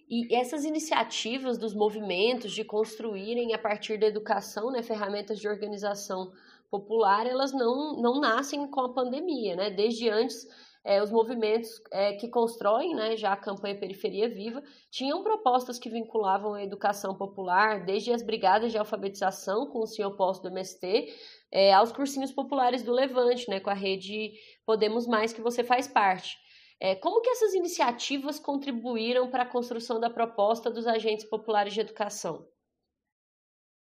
E 0.10 0.36
essas 0.36 0.65
iniciativas 0.65 1.58
dos 1.58 1.74
movimentos 1.74 2.51
de 2.51 2.65
construírem 2.65 3.53
a 3.53 3.58
partir 3.58 3.98
da 3.98 4.08
educação, 4.08 4.70
né, 4.70 4.84
ferramentas 4.84 5.39
de 5.39 5.48
organização 5.48 6.32
popular, 6.72 7.28
elas 7.28 7.51
não, 7.51 8.01
não 8.01 8.20
nascem 8.20 8.66
com 8.72 8.82
a 8.82 8.94
pandemia, 8.94 9.56
né? 9.56 9.70
Desde 9.70 10.10
antes 10.10 10.48
é, 10.84 11.01
os 11.01 11.12
movimentos 11.12 11.70
é, 11.92 12.13
que 12.13 12.28
constroem 12.28 12.96
né, 12.96 13.16
já 13.16 13.34
a 13.34 13.38
campanha 13.38 13.80
Periferia 13.80 14.28
Viva 14.28 14.63
tinham 14.90 15.22
propostas 15.22 15.78
que 15.78 15.90
vinculavam 15.90 16.56
a 16.56 16.63
educação 16.63 17.16
popular, 17.16 17.86
desde 17.86 18.12
as 18.12 18.24
brigadas 18.24 18.72
de 18.72 18.78
alfabetização 18.78 19.68
com 19.68 19.80
o 19.80 19.88
senhor 19.88 20.16
posto 20.16 20.44
do 20.44 20.50
MST, 20.50 21.13
é, 21.51 21.74
aos 21.74 21.92
cursinhos 21.92 22.32
populares 22.32 22.82
do 22.82 22.92
Levante, 22.92 23.50
né, 23.50 23.60
com 23.60 23.70
a 23.70 23.75
rede 23.75 24.34
Podemos 24.66 25.06
Mais, 25.06 25.34
que 25.34 25.42
você 25.42 25.63
faz 25.63 25.88
parte. 25.88 26.38
É, 26.80 26.96
como 26.96 27.22
que 27.22 27.30
essas 27.30 27.54
iniciativas 27.54 28.40
contribuíram 28.40 29.30
para 29.30 29.44
a 29.44 29.50
construção 29.50 30.00
da 30.00 30.10
proposta 30.10 30.72
dos 30.72 30.88
agentes 30.88 31.25
populares 31.25 31.75
de 31.75 31.82
educação? 31.82 32.48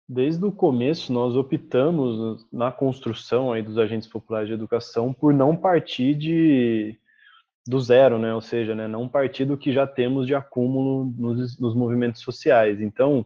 Desde 0.09 0.45
o 0.45 0.53
começo, 0.53 1.13
nós 1.13 1.35
optamos 1.35 2.47
na 2.53 2.71
construção 2.71 3.53
aí 3.53 3.63
dos 3.63 3.79
agentes 3.79 4.07
populares 4.07 4.49
de 4.49 4.55
educação 4.55 5.15
por 5.15 5.33
não 5.33 5.57
partir 5.57 6.15
de, 6.15 6.99
do 7.67 7.81
zero, 7.81 8.19
né? 8.19 8.35
ou 8.35 8.41
seja, 8.43 8.75
né, 8.75 8.87
não 8.87 9.09
partir 9.09 9.47
do 9.47 9.57
que 9.57 9.73
já 9.73 9.87
temos 9.87 10.27
de 10.27 10.35
acúmulo 10.35 11.07
nos, 11.17 11.59
nos 11.59 11.75
movimentos 11.75 12.21
sociais. 12.21 12.83
Então, 12.83 13.25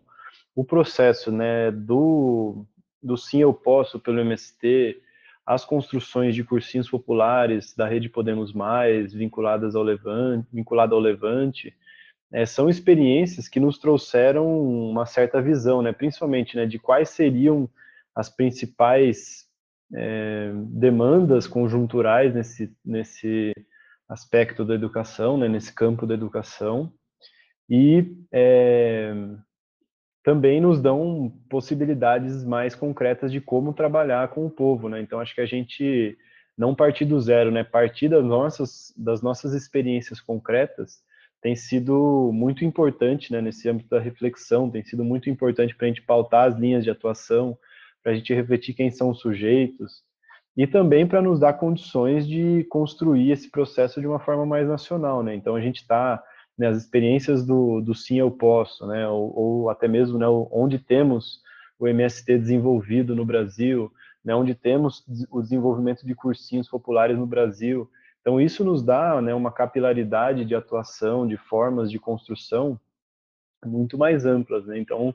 o 0.54 0.64
processo 0.64 1.32
né, 1.32 1.72
do, 1.72 2.64
do 3.02 3.16
Sim 3.16 3.40
Eu 3.40 3.52
Posso 3.52 3.98
pelo 3.98 4.20
MST, 4.20 5.02
as 5.44 5.64
construções 5.64 6.34
de 6.34 6.44
cursinhos 6.44 6.88
populares 6.88 7.74
da 7.74 7.88
Rede 7.88 8.08
Podemos 8.08 8.52
Mais, 8.52 9.12
vinculadas 9.12 9.74
ao 9.74 9.82
Levante, 9.82 10.46
vinculada 10.52 10.94
ao 10.94 11.00
Levante, 11.00 11.74
é, 12.32 12.44
são 12.44 12.68
experiências 12.68 13.48
que 13.48 13.60
nos 13.60 13.78
trouxeram 13.78 14.46
uma 14.90 15.06
certa 15.06 15.40
visão, 15.40 15.80
né, 15.82 15.92
principalmente 15.92 16.56
né, 16.56 16.66
de 16.66 16.78
quais 16.78 17.10
seriam 17.10 17.68
as 18.14 18.28
principais 18.28 19.46
é, 19.94 20.52
demandas 20.66 21.46
conjunturais 21.46 22.34
nesse, 22.34 22.72
nesse 22.84 23.52
aspecto 24.08 24.64
da 24.64 24.74
educação, 24.74 25.38
né, 25.38 25.48
nesse 25.48 25.72
campo 25.72 26.06
da 26.06 26.14
educação, 26.14 26.92
e 27.68 28.16
é, 28.32 29.14
também 30.22 30.60
nos 30.60 30.80
dão 30.80 31.32
possibilidades 31.48 32.44
mais 32.44 32.74
concretas 32.74 33.30
de 33.30 33.40
como 33.40 33.72
trabalhar 33.72 34.28
com 34.28 34.46
o 34.46 34.50
povo. 34.50 34.88
Né? 34.88 35.00
Então, 35.00 35.20
acho 35.20 35.34
que 35.34 35.40
a 35.40 35.46
gente 35.46 36.16
não 36.56 36.74
partir 36.74 37.04
do 37.04 37.20
zero, 37.20 37.50
né? 37.50 37.62
partir 37.62 38.08
das 38.08 38.24
nossas, 38.24 38.92
das 38.96 39.22
nossas 39.22 39.54
experiências 39.54 40.20
concretas 40.20 41.02
tem 41.40 41.54
sido 41.54 42.30
muito 42.32 42.64
importante 42.64 43.32
né, 43.32 43.40
nesse 43.40 43.68
âmbito 43.68 43.88
da 43.88 44.00
reflexão, 44.00 44.70
tem 44.70 44.84
sido 44.84 45.04
muito 45.04 45.30
importante 45.30 45.74
para 45.74 45.86
a 45.86 45.88
gente 45.88 46.02
pautar 46.02 46.48
as 46.48 46.58
linhas 46.58 46.82
de 46.82 46.90
atuação, 46.90 47.56
para 48.02 48.12
a 48.12 48.14
gente 48.14 48.34
refletir 48.34 48.74
quem 48.74 48.90
são 48.90 49.10
os 49.10 49.20
sujeitos, 49.20 50.02
e 50.56 50.66
também 50.66 51.06
para 51.06 51.22
nos 51.22 51.38
dar 51.38 51.52
condições 51.52 52.26
de 52.26 52.64
construir 52.64 53.30
esse 53.30 53.48
processo 53.50 54.00
de 54.00 54.06
uma 54.06 54.18
forma 54.18 54.44
mais 54.44 54.66
nacional. 54.66 55.22
Né? 55.22 55.34
Então, 55.36 55.54
a 55.54 55.60
gente 55.60 55.76
está, 55.76 56.20
né, 56.58 56.66
as 56.66 56.76
experiências 56.78 57.46
do, 57.46 57.80
do 57.80 57.94
Sim 57.94 58.18
Eu 58.18 58.30
Posso, 58.30 58.84
né, 58.86 59.06
ou, 59.08 59.38
ou 59.38 59.70
até 59.70 59.86
mesmo 59.86 60.18
né, 60.18 60.26
onde 60.50 60.78
temos 60.78 61.40
o 61.78 61.86
MST 61.86 62.38
desenvolvido 62.38 63.14
no 63.14 63.24
Brasil, 63.24 63.92
né, 64.24 64.34
onde 64.34 64.52
temos 64.52 65.04
o 65.30 65.40
desenvolvimento 65.40 66.04
de 66.04 66.14
cursinhos 66.14 66.68
populares 66.68 67.16
no 67.16 67.26
Brasil, 67.26 67.88
então, 68.28 68.38
isso 68.38 68.62
nos 68.62 68.82
dá 68.82 69.22
né, 69.22 69.32
uma 69.32 69.50
capilaridade 69.50 70.44
de 70.44 70.54
atuação, 70.54 71.26
de 71.26 71.38
formas 71.38 71.90
de 71.90 71.98
construção 71.98 72.78
muito 73.64 73.96
mais 73.96 74.26
amplas. 74.26 74.66
Né? 74.66 74.78
Então, 74.78 75.14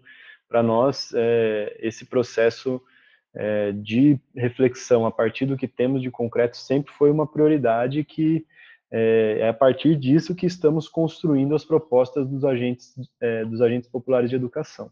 para 0.50 0.64
nós, 0.64 1.12
é, 1.14 1.78
esse 1.80 2.08
processo 2.08 2.82
é, 3.32 3.72
de 3.72 4.20
reflexão 4.36 5.06
a 5.06 5.12
partir 5.12 5.46
do 5.46 5.56
que 5.56 5.68
temos 5.68 6.02
de 6.02 6.10
concreto 6.10 6.58
sempre 6.58 6.92
foi 6.92 7.12
uma 7.12 7.32
prioridade 7.32 8.04
que 8.04 8.48
é, 8.90 9.38
é 9.42 9.50
a 9.50 9.54
partir 9.54 9.96
disso 9.96 10.34
que 10.34 10.48
estamos 10.48 10.88
construindo 10.88 11.54
as 11.54 11.64
propostas 11.64 12.28
dos 12.28 12.44
agentes, 12.44 12.96
é, 13.22 13.46
dos 13.46 13.62
agentes 13.62 13.88
populares 13.88 14.32
de 14.32 14.36
educação. 14.36 14.92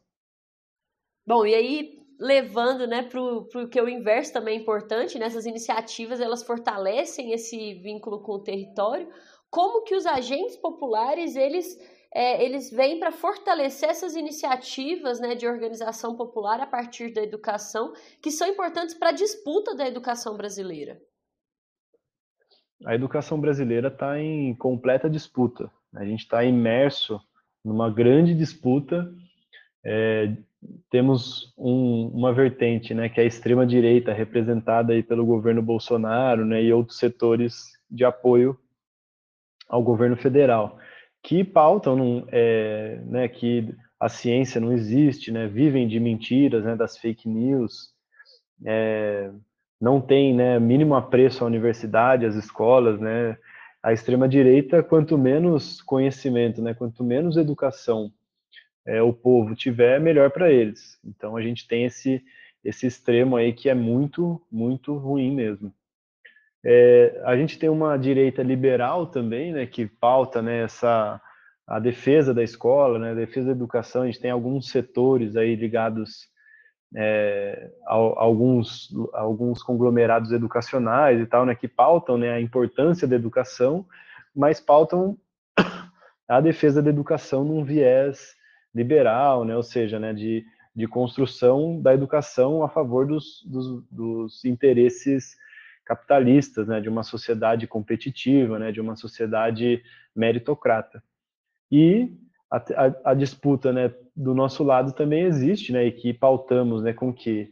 Bom, 1.26 1.44
e 1.44 1.56
aí 1.56 2.01
levando 2.22 2.86
né, 2.86 3.02
para 3.02 3.20
o 3.20 3.68
que 3.68 3.82
o 3.82 3.90
inverso 3.90 4.32
também 4.32 4.56
é 4.56 4.62
importante, 4.62 5.18
nessas 5.18 5.44
né, 5.46 5.50
iniciativas 5.50 6.22
elas 6.22 6.44
fortalecem 6.44 7.34
esse 7.34 7.74
vínculo 7.74 8.22
com 8.22 8.34
o 8.34 8.44
território, 8.44 9.10
como 9.50 9.84
que 9.84 9.96
os 9.96 10.06
agentes 10.06 10.56
populares 10.56 11.36
eles, 11.36 11.80
é, 12.14 12.46
eles 12.46 12.70
vêm 12.70 13.00
para 13.00 13.12
fortalecer 13.12 13.90
essas 13.90 14.16
iniciativas 14.16 15.20
né, 15.20 15.34
de 15.34 15.48
organização 15.48 16.16
popular 16.16 16.62
a 16.62 16.68
partir 16.68 17.12
da 17.12 17.24
educação, 17.24 17.92
que 18.22 18.30
são 18.30 18.48
importantes 18.48 18.94
para 18.94 19.10
a 19.10 19.14
disputa 19.14 19.74
da 19.74 19.88
educação 19.88 20.38
brasileira. 20.38 21.02
A 22.86 22.94
educação 22.94 23.42
brasileira 23.42 23.88
está 23.88 24.20
em 24.20 24.56
completa 24.56 25.10
disputa. 25.10 25.72
A 25.96 26.06
gente 26.06 26.22
está 26.22 26.44
imerso 26.44 27.20
numa 27.66 27.90
grande 27.90 28.36
disputa 28.36 29.12
é, 29.84 30.36
temos 30.90 31.54
um, 31.58 32.08
uma 32.14 32.34
vertente, 32.34 32.94
né, 32.94 33.10
que 33.10 33.20
é 33.20 33.24
a 33.24 33.28
extrema 33.28 33.66
direita 33.66 34.14
representada 34.14 34.94
aí 34.94 35.02
pelo 35.02 35.26
governo 35.26 35.62
Bolsonaro, 35.62 36.46
né, 36.46 36.62
e 36.62 36.74
outros 36.74 36.98
setores 36.98 37.72
de 37.90 38.06
apoio 38.06 38.58
ao 39.68 39.82
governo 39.82 40.18
federal, 40.18 40.78
que 41.24 41.44
pautam, 41.44 42.26
é, 42.32 43.02
né, 43.06 43.28
que 43.28 43.74
a 44.00 44.10
ciência 44.10 44.60
não 44.60 44.72
existe, 44.72 45.32
né, 45.32 45.48
vivem 45.48 45.88
de 45.88 46.00
mentiras, 46.00 46.64
né, 46.64 46.76
das 46.76 46.98
fake 46.98 47.28
news, 47.28 47.92
é, 48.66 49.32
não 49.80 50.02
tem, 50.02 50.36
né, 50.36 50.60
mínimo 50.60 50.94
apreço 50.94 51.44
à 51.44 51.48
universidade, 51.48 52.26
às 52.26 52.36
escolas, 52.36 53.00
né, 53.00 53.38
a 53.82 53.94
extrema 53.94 54.28
direita, 54.28 54.84
quanto 54.84 55.18
menos 55.18 55.82
conhecimento, 55.82 56.62
né, 56.62 56.74
quanto 56.74 57.04
menos 57.04 57.38
educação 57.38 58.12
é, 58.86 59.02
o 59.02 59.14
povo 59.14 59.56
tiver, 59.56 60.00
melhor 60.00 60.32
para 60.32 60.52
eles. 60.52 61.00
Então 61.06 61.38
a 61.38 61.42
gente 61.42 61.68
tem 61.68 61.86
esse, 61.86 62.24
esse 62.64 62.88
extremo 62.88 63.36
aí 63.36 63.54
que 63.54 63.70
é 63.70 63.74
muito, 63.74 64.42
muito 64.52 64.96
ruim 64.96 65.34
mesmo. 65.34 65.74
É, 66.64 67.22
a 67.26 67.36
gente 67.36 67.58
tem 67.58 67.70
uma 67.70 67.98
direita 67.98 68.44
liberal 68.44 69.08
também, 69.08 69.52
né, 69.52 69.66
que 69.66 69.88
pauta 69.88 70.42
né, 70.42 70.64
essa, 70.64 71.20
a 71.68 71.80
defesa 71.80 72.34
da 72.34 72.44
escola, 72.44 73.00
né, 73.00 73.12
a 73.12 73.16
defesa 73.16 73.48
da 73.48 73.54
educação. 73.54 74.04
A 74.04 74.06
gente 74.06 74.20
tem 74.20 74.32
alguns 74.32 74.70
setores 74.70 75.36
aí 75.36 75.56
ligados 75.56 76.30
é, 76.96 77.72
a, 77.86 77.96
a, 77.96 77.96
alguns, 77.96 78.90
a 79.14 79.22
alguns 79.22 79.64
conglomerados 79.64 80.32
educacionais 80.32 81.20
e 81.20 81.26
tal, 81.26 81.46
né, 81.46 81.56
que 81.56 81.68
pautam 81.68 82.18
né, 82.18 82.32
a 82.32 82.42
importância 82.42 83.08
da 83.08 83.16
educação, 83.16 83.86
mas 84.36 84.60
pautam 84.60 85.18
a 86.28 86.42
defesa 86.42 86.82
da 86.82 86.90
educação 86.90 87.44
num 87.44 87.64
viés 87.64 88.36
liberal, 88.74 89.44
né, 89.46 89.56
ou 89.56 89.64
seja, 89.64 90.00
né, 90.00 90.14
de, 90.14 90.46
de 90.76 90.88
construção 90.88 91.82
da 91.82 91.94
educação 91.94 92.64
a 92.64 92.70
favor 92.70 93.06
dos, 93.06 93.44
dos, 93.46 93.84
dos 93.92 94.46
interesses 94.46 95.36
capitalistas, 95.86 96.68
né, 96.68 96.80
de 96.80 96.88
uma 96.88 97.04
sociedade 97.04 97.68
competitiva, 97.68 98.58
né, 98.58 98.72
de 98.72 98.80
uma 98.80 98.96
sociedade 98.96 99.84
meritocrata. 100.16 101.04
E 101.70 102.14
a, 102.50 102.58
a, 102.58 103.12
a, 103.12 103.14
disputa, 103.14 103.74
né, 103.74 103.94
do 104.16 104.34
nosso 104.34 104.64
lado 104.64 104.94
também 104.94 105.24
existe, 105.24 105.72
né, 105.72 105.86
e 105.86 105.92
que 105.92 106.14
pautamos, 106.14 106.82
né, 106.84 106.94
com 106.94 107.14
que 107.14 107.52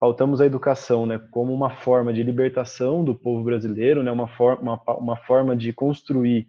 pautamos 0.00 0.40
a 0.40 0.46
educação, 0.46 1.06
né, 1.06 1.18
como 1.30 1.52
uma 1.52 1.70
forma 1.70 2.12
de 2.12 2.22
libertação 2.22 3.04
do 3.04 3.14
povo 3.14 3.42
brasileiro, 3.44 4.02
né, 4.02 4.10
uma 4.10 4.28
forma, 4.28 4.80
uma, 4.86 4.96
uma 4.96 5.16
forma 5.16 5.56
de 5.56 5.72
construir, 5.72 6.48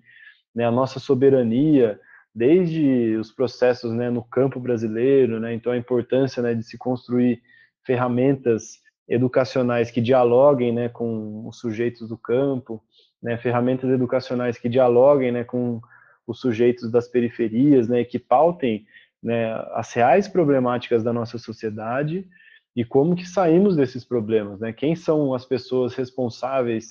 né, 0.53 0.65
a 0.65 0.71
nossa 0.71 0.99
soberania, 0.99 1.99
desde 2.35 3.15
os 3.15 3.31
processos 3.31 3.93
né, 3.93 4.09
no 4.09 4.21
campo 4.21 4.59
brasileiro, 4.59 5.39
né, 5.39 5.53
então 5.53 5.71
a 5.71 5.77
importância 5.77 6.43
né, 6.43 6.53
de 6.53 6.63
se 6.63 6.77
construir 6.77 7.41
ferramentas 7.85 8.81
educacionais 9.07 9.89
que 9.89 10.01
dialoguem 10.01 10.73
né, 10.73 10.89
com 10.89 11.47
os 11.47 11.59
sujeitos 11.59 12.09
do 12.09 12.17
campo, 12.17 12.83
né, 13.23 13.37
ferramentas 13.37 13.89
educacionais 13.89 14.57
que 14.57 14.67
dialoguem 14.67 15.31
né, 15.31 15.43
com 15.43 15.79
os 16.27 16.39
sujeitos 16.39 16.91
das 16.91 17.07
periferias, 17.07 17.87
né, 17.87 18.03
que 18.03 18.19
pautem 18.19 18.85
né, 19.23 19.53
as 19.73 19.93
reais 19.93 20.27
problemáticas 20.27 21.03
da 21.03 21.13
nossa 21.13 21.37
sociedade 21.37 22.27
e 22.75 22.83
como 22.83 23.15
que 23.15 23.25
saímos 23.25 23.75
desses 23.75 24.03
problemas, 24.03 24.59
né? 24.59 24.73
Quem 24.73 24.95
são 24.95 25.33
as 25.33 25.45
pessoas 25.45 25.95
responsáveis 25.95 26.89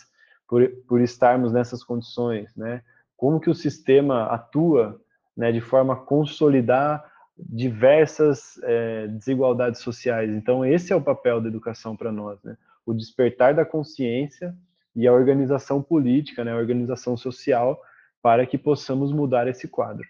por, 0.49 0.67
por 0.89 1.01
estarmos 1.01 1.53
nessas 1.53 1.85
condições, 1.85 2.57
né? 2.57 2.83
Como 3.17 3.39
que 3.39 3.51
o 3.51 3.55
sistema 3.55 4.25
atua 4.25 4.99
né, 5.37 5.53
de 5.53 5.61
forma 5.61 5.95
a 5.95 5.97
consolidar 5.97 7.05
diversas 7.37 8.59
é, 8.63 9.09
desigualdades 9.09 9.81
sociais. 9.81 10.31
Então, 10.31 10.65
esse 10.65 10.93
é 10.93 10.97
o 10.97 11.03
papel 11.03 11.41
da 11.41 11.49
educação 11.49 11.97
para 11.97 12.13
nós, 12.13 12.43
né? 12.43 12.57
o 12.87 12.95
despertar 12.95 13.55
da 13.55 13.65
consciência 13.65 14.55
e 14.95 15.07
a 15.07 15.13
organização 15.13 15.83
política, 15.83 16.45
né, 16.45 16.53
a 16.53 16.57
organização 16.57 17.17
social, 17.17 17.81
para 18.23 18.47
que 18.47 18.57
possamos 18.57 19.13
mudar 19.13 19.49
esse 19.49 19.67
quadro. 19.67 20.07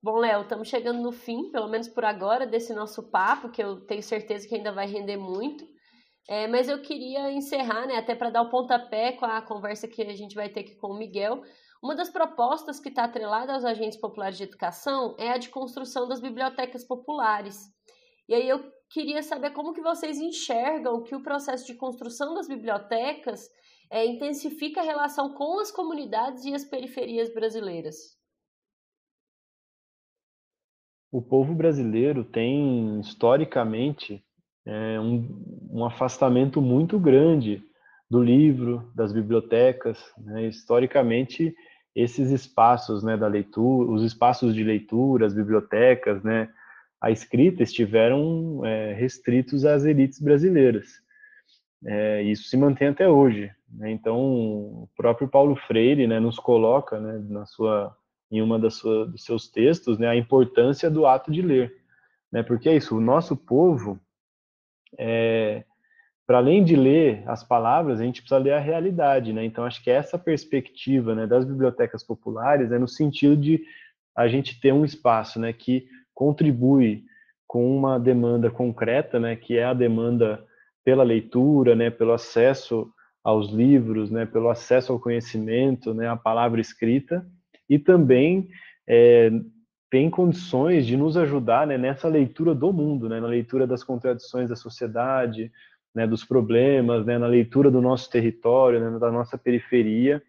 Bom, 0.00 0.18
Léo, 0.18 0.42
estamos 0.42 0.68
chegando 0.68 1.02
no 1.02 1.10
fim, 1.10 1.50
pelo 1.50 1.68
menos 1.68 1.88
por 1.88 2.04
agora, 2.04 2.46
desse 2.46 2.72
nosso 2.72 3.10
papo, 3.10 3.48
que 3.48 3.62
eu 3.62 3.80
tenho 3.80 4.02
certeza 4.02 4.46
que 4.46 4.54
ainda 4.54 4.70
vai 4.70 4.86
render 4.86 5.16
muito. 5.16 5.66
É, 6.28 6.46
mas 6.46 6.68
eu 6.68 6.80
queria 6.80 7.32
encerrar, 7.32 7.86
né, 7.86 7.96
até 7.96 8.14
para 8.14 8.30
dar 8.30 8.42
o 8.42 8.50
pontapé 8.50 9.12
com 9.12 9.24
a 9.24 9.42
conversa 9.42 9.88
que 9.88 10.02
a 10.02 10.14
gente 10.14 10.36
vai 10.36 10.48
ter 10.48 10.60
aqui 10.60 10.76
com 10.76 10.88
o 10.88 10.98
Miguel. 10.98 11.42
Uma 11.82 11.94
das 11.94 12.10
propostas 12.10 12.80
que 12.80 12.88
está 12.88 13.04
atrelada 13.04 13.54
aos 13.54 13.64
agentes 13.64 13.98
populares 13.98 14.36
de 14.36 14.44
educação 14.44 15.14
é 15.18 15.30
a 15.30 15.38
de 15.38 15.48
construção 15.48 16.08
das 16.08 16.20
bibliotecas 16.20 16.84
populares. 16.84 17.72
E 18.28 18.34
aí 18.34 18.48
eu 18.48 18.72
queria 18.90 19.22
saber 19.22 19.50
como 19.52 19.72
que 19.72 19.80
vocês 19.80 20.18
enxergam 20.18 21.02
que 21.02 21.14
o 21.14 21.22
processo 21.22 21.66
de 21.66 21.74
construção 21.74 22.34
das 22.34 22.48
bibliotecas 22.48 23.48
é, 23.90 24.04
intensifica 24.04 24.80
a 24.80 24.84
relação 24.84 25.34
com 25.34 25.60
as 25.60 25.70
comunidades 25.70 26.44
e 26.44 26.54
as 26.54 26.64
periferias 26.64 27.32
brasileiras. 27.32 28.18
O 31.10 31.22
povo 31.22 31.54
brasileiro 31.54 32.22
tem 32.22 33.00
historicamente 33.00 34.22
é, 34.66 35.00
um, 35.00 35.70
um, 35.72 35.84
afastamento 35.84 36.60
muito 36.60 36.98
grande 36.98 37.62
do 38.10 38.22
livro, 38.22 38.92
das 38.94 39.10
bibliotecas. 39.10 39.98
Né? 40.18 40.48
Historicamente, 40.48 41.54
esses 41.98 42.30
espaços 42.30 43.02
né, 43.02 43.16
da 43.16 43.26
leitura, 43.26 43.90
os 43.90 44.04
espaços 44.04 44.54
de 44.54 44.62
leitura, 44.62 45.26
as 45.26 45.34
bibliotecas, 45.34 46.22
né, 46.22 46.48
a 47.00 47.10
escrita 47.10 47.62
estiveram 47.62 48.64
é, 48.64 48.92
restritos 48.94 49.64
às 49.64 49.84
elites 49.84 50.20
brasileiras. 50.20 50.86
É, 51.84 52.22
isso 52.22 52.48
se 52.48 52.56
mantém 52.56 52.88
até 52.88 53.08
hoje. 53.08 53.50
Né? 53.68 53.90
Então, 53.90 54.16
o 54.16 54.88
próprio 54.96 55.28
Paulo 55.28 55.56
Freire 55.56 56.06
né, 56.06 56.20
nos 56.20 56.38
coloca 56.38 57.00
né, 57.00 57.18
na 57.28 57.44
sua, 57.46 57.96
em 58.30 58.40
uma 58.40 58.58
das 58.58 58.74
sua, 58.74 59.06
dos 59.06 59.24
seus 59.24 59.48
textos 59.48 59.98
né, 59.98 60.06
a 60.08 60.16
importância 60.16 60.88
do 60.88 61.04
ato 61.04 61.32
de 61.32 61.42
ler. 61.42 61.74
Né? 62.30 62.44
Porque 62.44 62.68
é 62.68 62.76
isso, 62.76 62.96
o 62.96 63.00
nosso 63.00 63.36
povo, 63.36 63.98
é, 64.96 65.64
para 66.28 66.36
além 66.36 66.62
de 66.62 66.76
ler 66.76 67.22
as 67.26 67.42
palavras, 67.42 67.98
a 67.98 68.04
gente 68.04 68.20
precisa 68.20 68.38
ler 68.38 68.52
a 68.52 68.60
realidade. 68.60 69.32
Né? 69.32 69.46
Então, 69.46 69.64
acho 69.64 69.82
que 69.82 69.90
essa 69.90 70.18
perspectiva 70.18 71.14
né, 71.14 71.26
das 71.26 71.42
bibliotecas 71.42 72.04
populares 72.04 72.70
é 72.70 72.78
no 72.78 72.86
sentido 72.86 73.34
de 73.34 73.64
a 74.14 74.28
gente 74.28 74.60
ter 74.60 74.70
um 74.70 74.84
espaço 74.84 75.40
né, 75.40 75.54
que 75.54 75.86
contribui 76.12 77.04
com 77.46 77.74
uma 77.74 77.98
demanda 77.98 78.50
concreta, 78.50 79.18
né, 79.18 79.36
que 79.36 79.56
é 79.56 79.64
a 79.64 79.72
demanda 79.72 80.44
pela 80.84 81.02
leitura, 81.02 81.74
né, 81.74 81.88
pelo 81.88 82.12
acesso 82.12 82.92
aos 83.24 83.48
livros, 83.50 84.10
né, 84.10 84.26
pelo 84.26 84.50
acesso 84.50 84.92
ao 84.92 85.00
conhecimento, 85.00 85.94
né, 85.94 86.08
à 86.08 86.16
palavra 86.16 86.60
escrita, 86.60 87.26
e 87.70 87.78
também 87.78 88.50
é, 88.86 89.30
tem 89.90 90.10
condições 90.10 90.86
de 90.86 90.94
nos 90.94 91.16
ajudar 91.16 91.66
né, 91.66 91.78
nessa 91.78 92.06
leitura 92.06 92.54
do 92.54 92.70
mundo, 92.70 93.08
né, 93.08 93.18
na 93.18 93.28
leitura 93.28 93.66
das 93.66 93.82
contradições 93.82 94.50
da 94.50 94.56
sociedade, 94.56 95.50
né, 95.98 96.06
dos 96.06 96.24
problemas, 96.24 97.04
né, 97.04 97.18
na 97.18 97.26
leitura 97.26 97.72
do 97.72 97.82
nosso 97.82 98.08
território, 98.08 98.78
né, 98.78 98.98
da 99.00 99.10
nossa 99.10 99.36
periferia, 99.36 100.22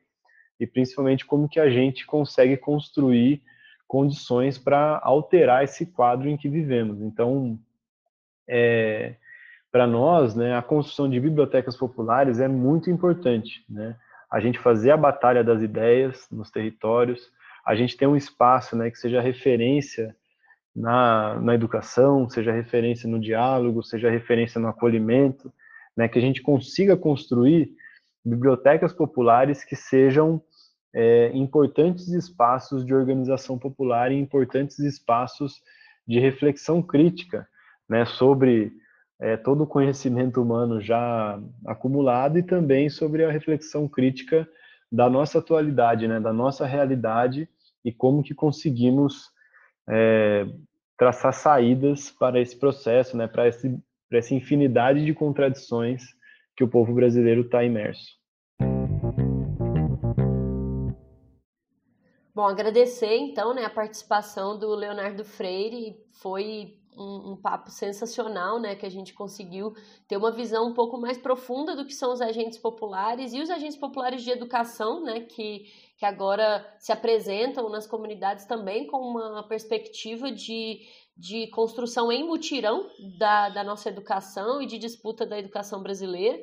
e 0.59 0.65
principalmente 0.65 1.23
como 1.23 1.47
que 1.47 1.59
a 1.59 1.69
gente 1.69 2.07
consegue 2.07 2.57
construir 2.57 3.43
condições 3.87 4.57
para 4.57 4.99
alterar 5.03 5.63
esse 5.63 5.85
quadro 5.85 6.27
em 6.27 6.35
que 6.35 6.49
vivemos. 6.49 7.03
Então, 7.03 7.59
é, 8.47 9.13
para 9.71 9.85
nós, 9.85 10.35
né, 10.35 10.57
a 10.57 10.61
construção 10.63 11.07
de 11.07 11.19
bibliotecas 11.19 11.77
populares 11.77 12.39
é 12.39 12.47
muito 12.47 12.89
importante. 12.89 13.63
Né? 13.69 13.95
A 14.31 14.39
gente 14.39 14.57
fazer 14.57 14.89
a 14.89 14.97
batalha 14.97 15.43
das 15.43 15.61
ideias 15.61 16.27
nos 16.31 16.49
territórios, 16.49 17.31
a 17.63 17.75
gente 17.75 17.95
ter 17.95 18.07
um 18.07 18.15
espaço 18.15 18.75
né, 18.75 18.89
que 18.89 18.97
seja 18.97 19.21
referência 19.21 20.15
na, 20.75 21.39
na 21.39 21.53
educação, 21.53 22.27
seja 22.27 22.51
referência 22.51 23.07
no 23.07 23.19
diálogo, 23.19 23.83
seja 23.83 24.09
referência 24.09 24.59
no 24.59 24.67
acolhimento, 24.67 25.53
né, 25.99 26.07
que 26.07 26.17
a 26.17 26.21
gente 26.21 26.41
consiga 26.41 26.95
construir 26.95 27.73
bibliotecas 28.23 28.93
populares 28.93 29.65
que 29.65 29.75
sejam 29.75 30.41
é, 30.95 31.29
importantes 31.33 32.07
espaços 32.07 32.85
de 32.85 32.93
organização 32.93 33.59
popular 33.59 34.09
e 34.09 34.15
importantes 34.15 34.79
espaços 34.79 35.61
de 36.07 36.17
reflexão 36.17 36.81
crítica 36.81 37.45
né, 37.89 38.05
sobre 38.05 38.71
é, 39.19 39.35
todo 39.35 39.63
o 39.63 39.67
conhecimento 39.67 40.41
humano 40.41 40.79
já 40.79 41.37
acumulado 41.65 42.39
e 42.39 42.43
também 42.43 42.89
sobre 42.89 43.25
a 43.25 43.29
reflexão 43.29 43.85
crítica 43.85 44.47
da 44.89 45.09
nossa 45.09 45.39
atualidade, 45.39 46.07
né, 46.07 46.17
da 46.17 46.31
nossa 46.31 46.65
realidade 46.65 47.49
e 47.83 47.91
como 47.91 48.23
que 48.23 48.33
conseguimos 48.33 49.31
é, 49.89 50.47
traçar 50.97 51.33
saídas 51.33 52.09
para 52.09 52.39
esse 52.39 52.57
processo, 52.57 53.17
né, 53.17 53.27
para 53.27 53.49
essa 54.17 54.33
infinidade 54.33 55.05
de 55.05 55.13
contradições 55.13 56.03
que 56.55 56.63
o 56.63 56.67
povo 56.67 56.93
brasileiro 56.93 57.41
está 57.41 57.63
imerso. 57.63 58.19
Bom, 62.33 62.45
agradecer 62.45 63.17
então 63.17 63.53
né, 63.53 63.65
a 63.65 63.69
participação 63.69 64.57
do 64.57 64.73
Leonardo 64.73 65.25
Freire. 65.25 65.97
Foi 66.21 66.79
um, 66.97 67.31
um, 67.31 67.35
papo 67.35 67.69
sensacional, 67.69 68.59
né? 68.59 68.75
Que 68.75 68.85
a 68.85 68.89
gente 68.89 69.13
conseguiu 69.13 69.73
ter 70.07 70.17
uma 70.17 70.31
visão 70.31 70.69
um 70.69 70.73
pouco 70.73 70.97
mais 70.97 71.17
profunda 71.17 71.75
do 71.75 71.85
que 71.85 71.93
são 71.93 72.13
os 72.13 72.21
agentes 72.21 72.57
populares 72.57 73.33
e 73.33 73.41
os 73.41 73.49
agentes 73.49 73.77
populares 73.77 74.23
de 74.23 74.31
educação, 74.31 75.03
né? 75.03 75.21
Que, 75.21 75.65
que 75.97 76.05
agora 76.05 76.65
se 76.77 76.91
apresentam 76.91 77.69
nas 77.69 77.87
comunidades 77.87 78.45
também 78.45 78.87
com 78.87 78.97
uma 78.97 79.47
perspectiva 79.47 80.31
de, 80.31 80.79
de 81.19 81.47
construção 81.47 82.09
em 82.09 82.23
mutirão 82.23 82.89
da, 83.17 83.49
da 83.49 83.61
nossa 83.61 83.89
educação 83.89 84.61
e 84.61 84.65
de 84.65 84.77
disputa 84.77 85.25
da 85.25 85.37
educação 85.37 85.83
brasileira. 85.83 86.41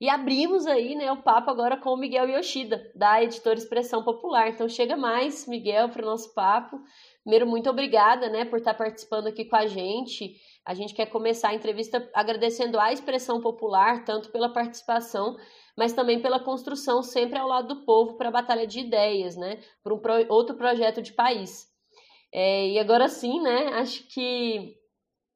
E 0.00 0.08
abrimos 0.08 0.66
aí, 0.66 0.96
né, 0.96 1.10
o 1.10 1.22
papo 1.22 1.50
agora 1.50 1.76
com 1.76 1.90
o 1.90 1.96
Miguel 1.96 2.28
Yoshida, 2.28 2.90
da 2.94 3.22
editora 3.22 3.58
Expressão 3.58 4.02
Popular. 4.02 4.48
Então 4.48 4.68
chega 4.68 4.96
mais, 4.96 5.46
Miguel, 5.46 5.88
para 5.88 6.02
o 6.02 6.06
nosso 6.06 6.34
papo. 6.34 6.80
Primeiro, 7.22 7.46
muito 7.46 7.70
obrigada, 7.70 8.28
né, 8.28 8.44
por 8.44 8.58
estar 8.58 8.74
participando 8.74 9.28
aqui 9.28 9.44
com 9.44 9.56
a 9.56 9.66
gente. 9.66 10.36
A 10.64 10.74
gente 10.74 10.94
quer 10.94 11.06
começar 11.06 11.50
a 11.50 11.54
entrevista 11.54 12.08
agradecendo 12.12 12.78
à 12.78 12.92
Expressão 12.92 13.40
Popular, 13.40 14.04
tanto 14.04 14.30
pela 14.30 14.52
participação, 14.52 15.36
mas 15.76 15.92
também 15.92 16.20
pela 16.20 16.40
construção 16.40 17.02
sempre 17.04 17.38
ao 17.38 17.46
lado 17.46 17.68
do 17.68 17.84
povo 17.84 18.16
para 18.16 18.28
a 18.28 18.32
batalha 18.32 18.66
de 18.66 18.80
ideias, 18.80 19.36
né, 19.36 19.60
por 19.82 19.92
um 19.92 19.98
pro, 19.98 20.12
outro 20.28 20.56
projeto 20.56 21.00
de 21.00 21.12
país. 21.12 21.67
É, 22.32 22.68
e 22.68 22.78
agora 22.78 23.08
sim, 23.08 23.40
né, 23.40 23.68
acho 23.74 24.06
que 24.08 24.76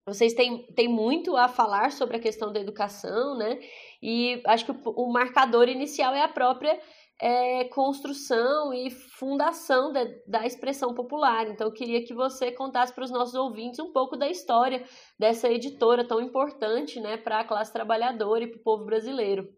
vocês 0.06 0.34
têm, 0.34 0.66
têm 0.74 0.88
muito 0.88 1.36
a 1.36 1.48
falar 1.48 1.92
sobre 1.92 2.16
a 2.16 2.20
questão 2.20 2.52
da 2.52 2.60
educação, 2.60 3.36
né? 3.38 3.60
E 4.02 4.42
acho 4.46 4.64
que 4.64 4.72
o, 4.72 4.90
o 4.90 5.12
marcador 5.12 5.68
inicial 5.68 6.12
é 6.12 6.22
a 6.22 6.28
própria 6.28 6.78
é, 7.20 7.64
construção 7.66 8.74
e 8.74 8.90
fundação 8.90 9.92
da, 9.92 10.04
da 10.26 10.44
expressão 10.44 10.92
popular. 10.92 11.46
Então, 11.46 11.68
eu 11.68 11.72
queria 11.72 12.04
que 12.04 12.12
você 12.12 12.50
contasse 12.50 12.92
para 12.92 13.04
os 13.04 13.12
nossos 13.12 13.34
ouvintes 13.34 13.78
um 13.78 13.92
pouco 13.92 14.16
da 14.16 14.28
história 14.28 14.84
dessa 15.16 15.48
editora 15.48 16.04
tão 16.04 16.20
importante 16.20 17.00
né, 17.00 17.16
para 17.16 17.38
a 17.38 17.44
classe 17.44 17.72
trabalhadora 17.72 18.42
e 18.42 18.48
para 18.48 18.58
o 18.58 18.62
povo 18.64 18.84
brasileiro. 18.84 19.48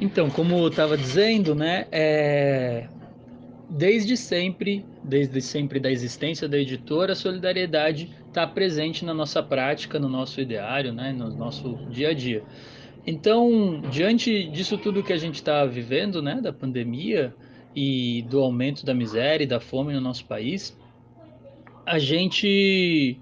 Então, 0.00 0.28
como 0.30 0.56
eu 0.58 0.68
estava 0.68 0.96
dizendo, 0.96 1.54
né, 1.54 1.86
é, 1.92 2.88
desde 3.68 4.16
sempre, 4.16 4.84
desde 5.04 5.40
sempre 5.40 5.78
da 5.78 5.90
existência 5.90 6.48
da 6.48 6.58
editora, 6.58 7.12
a 7.12 7.16
solidariedade 7.16 8.10
está 8.26 8.46
presente 8.46 9.04
na 9.04 9.12
nossa 9.12 9.42
prática, 9.42 9.98
no 9.98 10.08
nosso 10.08 10.40
ideário, 10.40 10.92
né, 10.92 11.12
no 11.12 11.28
nosso 11.34 11.74
dia 11.90 12.10
a 12.10 12.14
dia. 12.14 12.42
Então, 13.06 13.80
diante 13.90 14.44
disso 14.50 14.76
tudo 14.78 15.02
que 15.02 15.12
a 15.12 15.18
gente 15.18 15.36
está 15.36 15.64
vivendo, 15.64 16.22
né, 16.22 16.40
da 16.40 16.52
pandemia 16.52 17.34
e 17.74 18.22
do 18.28 18.40
aumento 18.40 18.84
da 18.84 18.94
miséria 18.94 19.44
e 19.44 19.46
da 19.46 19.60
fome 19.60 19.92
no 19.92 20.00
nosso 20.00 20.24
país, 20.24 20.76
a 21.84 21.98
gente 21.98 23.18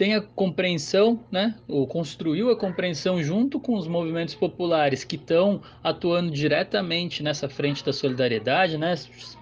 tem 0.00 0.14
a 0.14 0.22
compreensão, 0.22 1.20
né, 1.30 1.54
ou 1.68 1.86
construiu 1.86 2.50
a 2.50 2.56
compreensão 2.56 3.22
junto 3.22 3.60
com 3.60 3.74
os 3.74 3.86
movimentos 3.86 4.34
populares 4.34 5.04
que 5.04 5.16
estão 5.16 5.60
atuando 5.84 6.30
diretamente 6.30 7.22
nessa 7.22 7.50
frente 7.50 7.84
da 7.84 7.92
solidariedade, 7.92 8.78
né, 8.78 8.94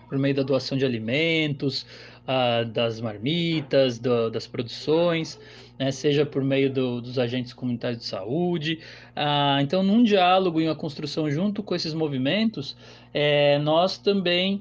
por 0.08 0.18
meio 0.18 0.34
da 0.34 0.42
doação 0.42 0.76
de 0.76 0.84
alimentos, 0.84 1.86
uh, 2.26 2.64
das 2.72 3.00
marmitas, 3.00 4.00
do, 4.00 4.30
das 4.30 4.48
produções, 4.48 5.38
né, 5.78 5.92
seja 5.92 6.26
por 6.26 6.42
meio 6.42 6.72
do, 6.72 7.00
dos 7.00 7.20
agentes 7.20 7.52
comunitários 7.52 8.00
de 8.00 8.06
saúde. 8.06 8.80
Uh, 9.16 9.60
então, 9.62 9.84
num 9.84 10.02
diálogo 10.02 10.60
e 10.60 10.66
uma 10.66 10.74
construção 10.74 11.30
junto 11.30 11.62
com 11.62 11.72
esses 11.72 11.94
movimentos, 11.94 12.76
é, 13.14 13.60
nós 13.60 13.96
também 13.96 14.60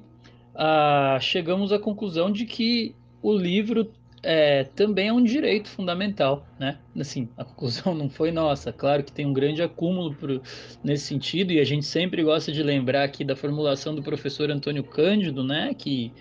uh, 0.54 1.20
chegamos 1.20 1.74
à 1.74 1.80
conclusão 1.80 2.32
de 2.32 2.46
que 2.46 2.94
o 3.20 3.36
livro 3.36 3.92
é, 4.24 4.64
também 4.64 5.10
é 5.10 5.14
um 5.14 5.24
direito 5.24 5.70
fundamental, 5.70 6.46
né? 6.60 6.80
Assim, 7.00 7.30
a 7.38 7.46
conclusão 7.46 7.94
não 7.94 8.10
foi 8.10 8.32
nossa. 8.32 8.74
Claro 8.74 9.04
que 9.04 9.12
tem 9.12 9.26
um 9.26 9.34
grande 9.34 9.62
acúmulo 9.62 10.14
pro, 10.16 10.42
nesse 10.84 11.06
sentido, 11.06 11.52
e 11.52 11.60
a 11.60 11.64
gente 11.64 11.86
sempre 11.86 12.24
gosta 12.24 12.52
de 12.52 12.64
lembrar 12.64 13.04
aqui 13.04 13.24
da 13.24 13.36
formulação 13.36 13.94
do 13.94 14.02
professor 14.02 14.50
Antônio 14.50 14.84
Cândido, 14.84 15.44
né? 15.44 15.74
Que 15.78 16.12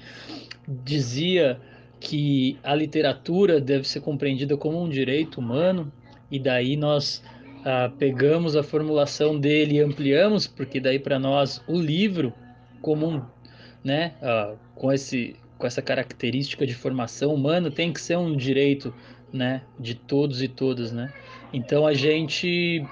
dizia 0.68 1.60
que 1.98 2.58
a 2.62 2.74
literatura 2.74 3.60
deve 3.60 3.88
ser 3.88 4.00
compreendida 4.00 4.56
como 4.56 4.82
um 4.82 4.88
direito 4.88 5.38
humano, 5.38 5.90
e 6.30 6.38
daí 6.38 6.76
nós 6.76 7.22
ah, 7.64 7.90
pegamos 7.98 8.54
a 8.54 8.62
formulação 8.62 9.38
dele 9.38 9.76
e 9.76 9.80
ampliamos, 9.80 10.46
porque 10.46 10.78
daí 10.78 10.98
para 10.98 11.18
nós 11.18 11.62
o 11.66 11.80
livro 11.80 12.32
comum, 12.80 13.22
né, 13.82 14.12
ah, 14.22 14.54
com 14.74 14.92
esse 14.92 15.34
com 15.58 15.66
essa 15.66 15.82
característica 15.82 16.66
de 16.66 16.74
formação 16.74 17.34
humana 17.34 17.70
tem 17.70 17.92
que 17.92 18.00
ser 18.00 18.16
um 18.16 18.36
direito, 18.36 18.94
né, 19.32 19.62
de 19.78 19.94
todos 19.94 20.42
e 20.42 20.48
todas, 20.48 20.92
né? 20.92 21.12
Então 21.52 21.86
a 21.86 21.94
gente 21.94 22.84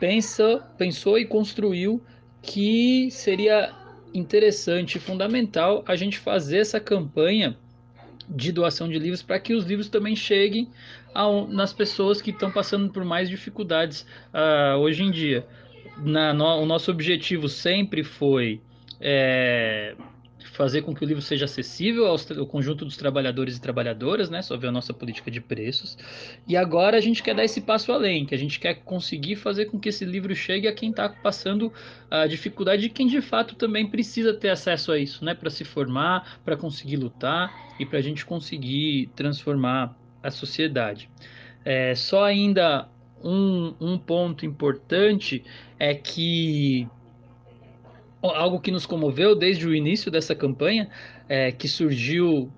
pensa, 0.00 0.58
pensou 0.76 1.18
e 1.18 1.24
construiu 1.24 2.02
que 2.42 3.10
seria 3.10 3.72
interessante 4.12 4.96
e 4.96 5.00
fundamental 5.00 5.82
a 5.86 5.96
gente 5.96 6.18
fazer 6.18 6.58
essa 6.58 6.78
campanha 6.78 7.56
de 8.28 8.52
doação 8.52 8.88
de 8.88 8.98
livros 8.98 9.22
para 9.22 9.38
que 9.38 9.54
os 9.54 9.64
livros 9.64 9.88
também 9.88 10.14
cheguem 10.16 10.68
ao, 11.12 11.46
nas 11.46 11.72
pessoas 11.72 12.22
que 12.22 12.30
estão 12.30 12.50
passando 12.50 12.90
por 12.90 13.04
mais 13.04 13.28
dificuldades 13.28 14.06
uh, 14.32 14.78
hoje 14.78 15.02
em 15.02 15.10
dia. 15.10 15.46
Na, 15.98 16.32
no, 16.32 16.44
o 16.62 16.66
nosso 16.66 16.90
objetivo 16.90 17.48
sempre 17.48 18.02
foi 18.02 18.60
é, 19.00 19.94
fazer 20.54 20.82
com 20.82 20.94
que 20.94 21.04
o 21.04 21.06
livro 21.06 21.20
seja 21.20 21.44
acessível 21.44 22.06
ao, 22.06 22.16
ao, 22.38 22.46
conjunto 22.46 22.84
dos 22.84 22.96
trabalhadores 22.96 23.56
e 23.56 23.60
trabalhadoras, 23.60 24.30
né, 24.30 24.40
sobre 24.40 24.68
a 24.68 24.72
nossa 24.72 24.94
política 24.94 25.30
de 25.30 25.40
preços. 25.40 25.98
E 26.46 26.56
agora 26.56 26.96
a 26.96 27.00
gente 27.00 27.22
quer 27.22 27.34
dar 27.34 27.44
esse 27.44 27.60
passo 27.60 27.92
além, 27.92 28.24
que 28.24 28.34
a 28.34 28.38
gente 28.38 28.60
quer 28.60 28.74
conseguir 28.74 29.36
fazer 29.36 29.66
com 29.66 29.78
que 29.78 29.88
esse 29.88 30.04
livro 30.04 30.34
chegue 30.34 30.68
a 30.68 30.72
quem 30.72 30.90
está 30.90 31.08
passando 31.08 31.72
a 32.10 32.26
dificuldade 32.26 32.86
e 32.86 32.88
quem 32.88 33.06
de 33.06 33.20
fato 33.20 33.56
também 33.56 33.88
precisa 33.88 34.32
ter 34.32 34.50
acesso 34.50 34.92
a 34.92 34.98
isso, 34.98 35.24
né, 35.24 35.34
para 35.34 35.50
se 35.50 35.64
formar, 35.64 36.40
para 36.44 36.56
conseguir 36.56 36.96
lutar 36.96 37.52
e 37.78 37.84
para 37.84 37.98
a 37.98 38.02
gente 38.02 38.24
conseguir 38.24 39.10
transformar 39.16 39.96
a 40.22 40.30
sociedade. 40.30 41.10
É, 41.64 41.94
só 41.94 42.24
ainda 42.24 42.88
um, 43.22 43.74
um 43.80 43.98
ponto 43.98 44.46
importante 44.46 45.42
é 45.78 45.94
que 45.94 46.86
algo 48.30 48.60
que 48.60 48.70
nos 48.70 48.86
comoveu 48.86 49.34
desde 49.34 49.66
o 49.66 49.74
início 49.74 50.10
dessa 50.10 50.34
campanha, 50.34 50.88
é, 51.28 51.52
que 51.52 51.68
surgiu 51.68 52.50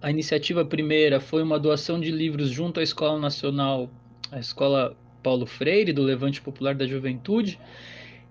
a 0.00 0.10
iniciativa 0.10 0.64
primeira 0.64 1.18
foi 1.18 1.42
uma 1.42 1.58
doação 1.58 1.98
de 1.98 2.10
livros 2.10 2.50
junto 2.50 2.78
à 2.78 2.82
Escola 2.82 3.18
Nacional, 3.18 3.88
a 4.30 4.38
Escola 4.38 4.96
Paulo 5.22 5.46
Freire, 5.46 5.92
do 5.92 6.02
Levante 6.02 6.42
Popular 6.42 6.74
da 6.74 6.86
Juventude. 6.86 7.58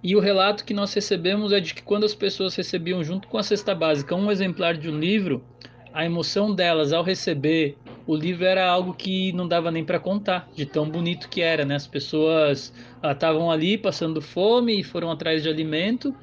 E 0.03 0.15
o 0.15 0.19
relato 0.19 0.65
que 0.65 0.73
nós 0.73 0.93
recebemos 0.93 1.51
é 1.51 1.59
de 1.59 1.73
que 1.73 1.81
quando 1.81 2.05
as 2.05 2.13
pessoas 2.13 2.55
recebiam 2.55 3.03
junto 3.03 3.27
com 3.27 3.37
a 3.37 3.43
cesta 3.43 3.73
básica 3.73 4.13
um 4.15 4.29
exemplar 4.29 4.77
de 4.77 4.89
um 4.89 4.99
livro, 4.99 5.43
a 5.91 6.05
emoção 6.05 6.53
delas 6.53 6.93
ao 6.93 7.03
receber 7.03 7.77
o 8.05 8.15
livro 8.15 8.45
era 8.45 8.67
algo 8.67 8.93
que 8.93 9.31
não 9.31 9.47
dava 9.47 9.71
nem 9.71 9.83
para 9.83 9.99
contar, 9.99 10.49
de 10.53 10.65
tão 10.65 10.89
bonito 10.89 11.29
que 11.29 11.41
era, 11.41 11.63
né? 11.63 11.75
As 11.75 11.87
pessoas 11.87 12.73
estavam 13.01 13.49
ali 13.49 13.77
passando 13.77 14.21
fome 14.21 14.79
e 14.79 14.83
foram 14.83 15.09
atrás 15.09 15.41
de 15.41 15.49
alimento 15.49 16.13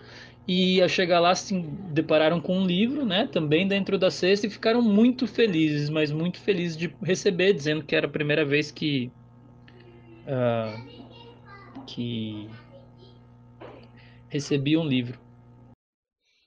e 0.52 0.82
a 0.82 0.88
chegar 0.88 1.20
lá 1.20 1.32
se 1.32 1.56
depararam 1.62 2.40
com 2.40 2.58
um 2.58 2.66
livro, 2.66 3.06
né, 3.06 3.28
também 3.30 3.68
dentro 3.68 3.96
da 3.96 4.10
cesta 4.10 4.48
e 4.48 4.50
ficaram 4.50 4.82
muito 4.82 5.24
felizes, 5.24 5.88
mas 5.88 6.10
muito 6.10 6.40
felizes 6.40 6.76
de 6.76 6.92
receber, 7.00 7.52
dizendo 7.52 7.84
que 7.84 7.94
era 7.94 8.08
a 8.08 8.10
primeira 8.10 8.44
vez 8.44 8.72
que 8.72 9.12
uh, 10.26 11.84
que 11.86 12.50
recebiam 14.28 14.82
um 14.82 14.88
livro. 14.88 15.20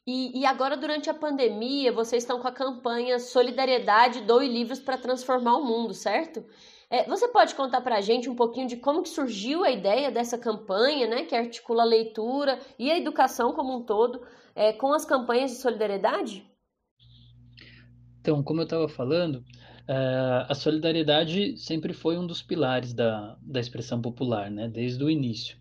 E, 0.05 0.37
e, 0.41 0.45
agora, 0.45 0.75
durante 0.75 1.09
a 1.09 1.13
pandemia, 1.13 1.93
vocês 1.93 2.23
estão 2.23 2.41
com 2.41 2.47
a 2.49 2.51
campanha 2.51 3.19
Solidariedade 3.19 4.19
Doe 4.19 4.49
Livros 4.49 4.81
para 4.81 4.97
Transformar 4.97 5.55
o 5.55 5.63
Mundo, 5.63 5.93
certo? 5.93 6.43
É, 6.93 7.09
você 7.09 7.27
pode 7.27 7.55
contar 7.55 7.81
para 7.81 7.97
a 7.97 8.01
gente 8.01 8.29
um 8.29 8.35
pouquinho 8.35 8.67
de 8.67 8.77
como 8.77 9.01
que 9.01 9.09
surgiu 9.09 9.63
a 9.63 9.71
ideia 9.71 10.11
dessa 10.11 10.37
campanha, 10.37 11.07
né, 11.07 11.23
que 11.23 11.35
articula 11.35 11.81
a 11.81 11.87
leitura 11.87 12.59
e 12.77 12.91
a 12.91 12.95
educação 12.95 13.51
como 13.51 13.75
um 13.75 13.81
todo 13.81 14.21
é, 14.55 14.71
com 14.73 14.93
as 14.93 15.03
campanhas 15.03 15.49
de 15.49 15.57
solidariedade? 15.57 16.45
Então, 18.21 18.43
como 18.43 18.59
eu 18.59 18.65
estava 18.65 18.87
falando, 18.87 19.43
é, 19.87 20.45
a 20.47 20.53
solidariedade 20.53 21.57
sempre 21.57 21.93
foi 21.93 22.15
um 22.15 22.27
dos 22.27 22.43
pilares 22.43 22.93
da, 22.93 23.35
da 23.41 23.59
expressão 23.59 23.99
popular, 23.99 24.51
né, 24.51 24.67
desde 24.67 25.03
o 25.03 25.09
início. 25.09 25.57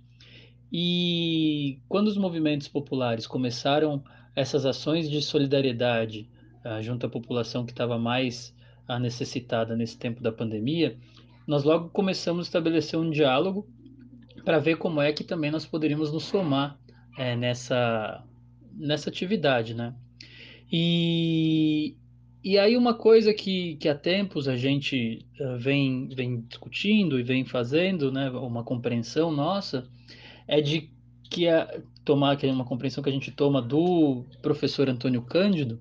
E 0.71 1.81
quando 1.88 2.09
os 2.09 2.18
movimentos 2.18 2.68
populares 2.68 3.27
começaram 3.27 4.05
essas 4.37 4.66
ações 4.66 5.09
de 5.09 5.23
solidariedade 5.23 6.29
junto 6.81 7.07
à 7.07 7.09
população 7.09 7.64
que 7.66 7.73
estava 7.73 7.99
mais 7.99 8.55
necessitada 9.01 9.77
nesse 9.77 9.99
tempo 9.99 10.23
da 10.23 10.31
pandemia, 10.31 10.97
nós 11.47 11.65
logo 11.65 11.89
começamos 11.91 12.47
a 12.47 12.49
estabelecer 12.49 12.99
um 12.99 13.11
diálogo 13.11 13.67
para 14.45 14.59
ver 14.59 14.77
como 14.77 15.01
é 15.01 15.13
que 15.13 15.25
também 15.25 15.51
nós 15.51 15.65
poderíamos 15.65 16.13
nos 16.13 16.25
somar 16.25 16.79
é, 17.17 17.37
nessa, 17.37 18.25
nessa 18.75 19.11
atividade, 19.11 19.75
né? 19.75 19.95
E, 20.71 21.95
e 22.43 22.59
aí 22.59 22.77
uma 22.77 22.95
coisa 22.95 23.35
que, 23.35 23.77
que 23.77 23.89
há 23.89 23.95
tempos 23.95 24.49
a 24.49 24.57
gente 24.57 25.25
uh, 25.39 25.59
vem, 25.59 26.09
vem 26.09 26.41
discutindo 26.49 27.21
e 27.21 27.23
vem 27.23 27.45
fazendo, 27.45 28.11
né, 28.11 28.31
uma 28.31 28.65
compreensão 28.65 29.31
nossa, 29.31 29.87
é 30.49 30.61
de 30.61 30.91
que 31.29 31.47
a, 31.47 31.81
tomar 32.05 32.37
que 32.37 32.47
é 32.47 32.53
uma 32.53 32.65
compreensão 32.65 33.03
que 33.03 33.11
a 33.11 33.13
gente 33.13 33.31
toma 33.31 33.61
do 33.61 34.25
professor 34.41 34.89
Antônio 34.89 35.23
Cândido, 35.23 35.79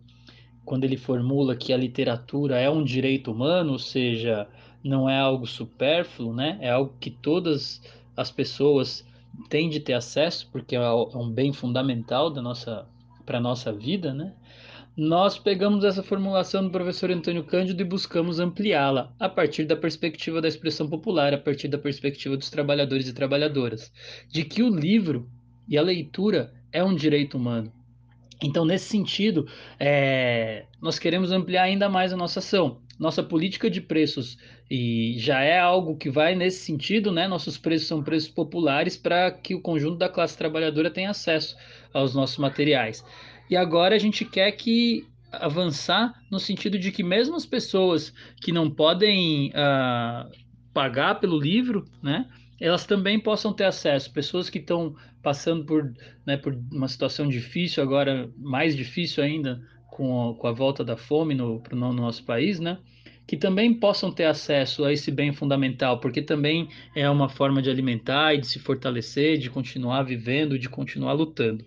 quando 0.65 0.84
ele 0.84 0.97
formula 0.97 1.56
que 1.56 1.74
a 1.74 1.78
literatura 1.78 2.60
é 2.60 2.69
um 2.69 2.84
direito 2.84 3.32
humano, 3.32 3.71
ou 3.74 3.80
seja, 3.80 4.47
não 4.83 5.09
é 5.09 5.17
algo 5.17 5.45
supérfluo, 5.45 6.33
né? 6.33 6.57
É 6.61 6.71
algo 6.71 6.93
que 6.99 7.09
todas 7.09 7.81
as 8.15 8.31
pessoas 8.31 9.05
têm 9.49 9.69
de 9.69 9.79
ter 9.79 9.93
acesso, 9.93 10.49
porque 10.51 10.75
é, 10.75 10.79
é 10.79 11.17
um 11.17 11.29
bem 11.29 11.53
fundamental 11.53 12.29
da 12.29 12.41
nossa 12.41 12.87
para 13.25 13.39
nossa 13.39 13.71
vida, 13.71 14.13
né? 14.13 14.33
Nós 14.97 15.39
pegamos 15.39 15.85
essa 15.85 16.03
formulação 16.03 16.63
do 16.63 16.69
professor 16.69 17.09
Antônio 17.11 17.45
Cândido 17.45 17.81
e 17.81 17.85
buscamos 17.85 18.39
ampliá-la 18.39 19.13
a 19.17 19.29
partir 19.29 19.63
da 19.63 19.75
perspectiva 19.75 20.41
da 20.41 20.49
expressão 20.49 20.87
popular, 20.89 21.33
a 21.33 21.37
partir 21.37 21.69
da 21.69 21.77
perspectiva 21.77 22.35
dos 22.35 22.49
trabalhadores 22.49 23.07
e 23.07 23.13
trabalhadoras, 23.13 23.91
de 24.29 24.43
que 24.43 24.61
o 24.61 24.69
livro 24.69 25.29
e 25.67 25.77
a 25.77 25.81
leitura 25.81 26.53
é 26.73 26.83
um 26.83 26.93
direito 26.93 27.37
humano. 27.37 27.71
Então, 28.43 28.65
nesse 28.65 28.89
sentido, 28.89 29.47
é, 29.79 30.65
nós 30.81 30.99
queremos 30.99 31.31
ampliar 31.31 31.63
ainda 31.63 31.87
mais 31.87 32.11
a 32.11 32.17
nossa 32.17 32.39
ação 32.39 32.81
nossa 33.01 33.23
política 33.23 33.67
de 33.67 33.81
preços 33.81 34.37
e 34.69 35.15
já 35.17 35.41
é 35.41 35.59
algo 35.59 35.97
que 35.97 36.07
vai 36.07 36.35
nesse 36.35 36.63
sentido, 36.63 37.11
né? 37.11 37.27
Nossos 37.27 37.57
preços 37.57 37.87
são 37.87 38.03
preços 38.03 38.29
populares 38.29 38.95
para 38.95 39.31
que 39.31 39.55
o 39.55 39.59
conjunto 39.59 39.97
da 39.97 40.07
classe 40.07 40.37
trabalhadora 40.37 40.91
tenha 40.91 41.09
acesso 41.09 41.57
aos 41.91 42.13
nossos 42.13 42.37
materiais. 42.37 43.03
E 43.49 43.57
agora 43.57 43.95
a 43.95 43.97
gente 43.97 44.23
quer 44.23 44.51
que 44.51 45.03
avançar 45.31 46.13
no 46.29 46.39
sentido 46.39 46.77
de 46.77 46.91
que 46.91 47.01
mesmo 47.01 47.35
as 47.35 47.45
pessoas 47.45 48.13
que 48.39 48.51
não 48.51 48.69
podem 48.69 49.47
uh, 49.49 50.29
pagar 50.71 51.15
pelo 51.19 51.39
livro, 51.39 51.85
né? 52.03 52.29
Elas 52.59 52.85
também 52.85 53.19
possam 53.19 53.51
ter 53.51 53.63
acesso. 53.63 54.13
Pessoas 54.13 54.47
que 54.47 54.59
estão 54.59 54.95
passando 55.23 55.65
por, 55.65 55.91
né, 56.23 56.37
por 56.37 56.55
uma 56.71 56.87
situação 56.87 57.27
difícil, 57.27 57.81
agora 57.81 58.29
mais 58.37 58.75
difícil 58.75 59.23
ainda 59.23 59.59
com 60.01 60.31
a, 60.31 60.33
com 60.33 60.47
a 60.47 60.51
volta 60.51 60.83
da 60.83 60.97
fome 60.97 61.35
no, 61.35 61.61
no 61.71 61.93
nosso 61.93 62.23
país, 62.23 62.59
né? 62.59 62.79
que 63.27 63.37
também 63.37 63.71
possam 63.71 64.11
ter 64.11 64.25
acesso 64.25 64.83
a 64.83 64.91
esse 64.91 65.11
bem 65.11 65.31
fundamental, 65.31 65.99
porque 65.99 66.23
também 66.23 66.67
é 66.95 67.07
uma 67.07 67.29
forma 67.29 67.61
de 67.61 67.69
alimentar 67.69 68.33
e 68.33 68.39
de 68.39 68.47
se 68.47 68.57
fortalecer, 68.57 69.37
de 69.37 69.49
continuar 69.49 70.01
vivendo, 70.01 70.57
de 70.57 70.67
continuar 70.67 71.13
lutando. 71.13 71.63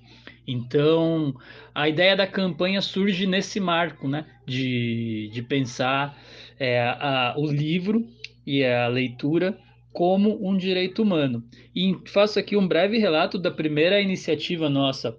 Então, 0.46 1.32
a 1.72 1.88
ideia 1.88 2.16
da 2.16 2.26
campanha 2.26 2.82
surge 2.82 3.24
nesse 3.24 3.60
marco, 3.60 4.08
né, 4.08 4.26
de, 4.44 5.30
de 5.32 5.40
pensar 5.40 6.18
é, 6.58 6.80
a, 6.82 7.34
o 7.38 7.46
livro 7.46 8.04
e 8.44 8.64
a 8.64 8.88
leitura 8.88 9.56
como 9.92 10.44
um 10.46 10.56
direito 10.56 11.02
humano. 11.02 11.42
E 11.74 11.96
faço 12.06 12.40
aqui 12.40 12.56
um 12.56 12.66
breve 12.66 12.98
relato 12.98 13.38
da 13.38 13.50
primeira 13.50 14.00
iniciativa 14.00 14.68
nossa 14.68 15.16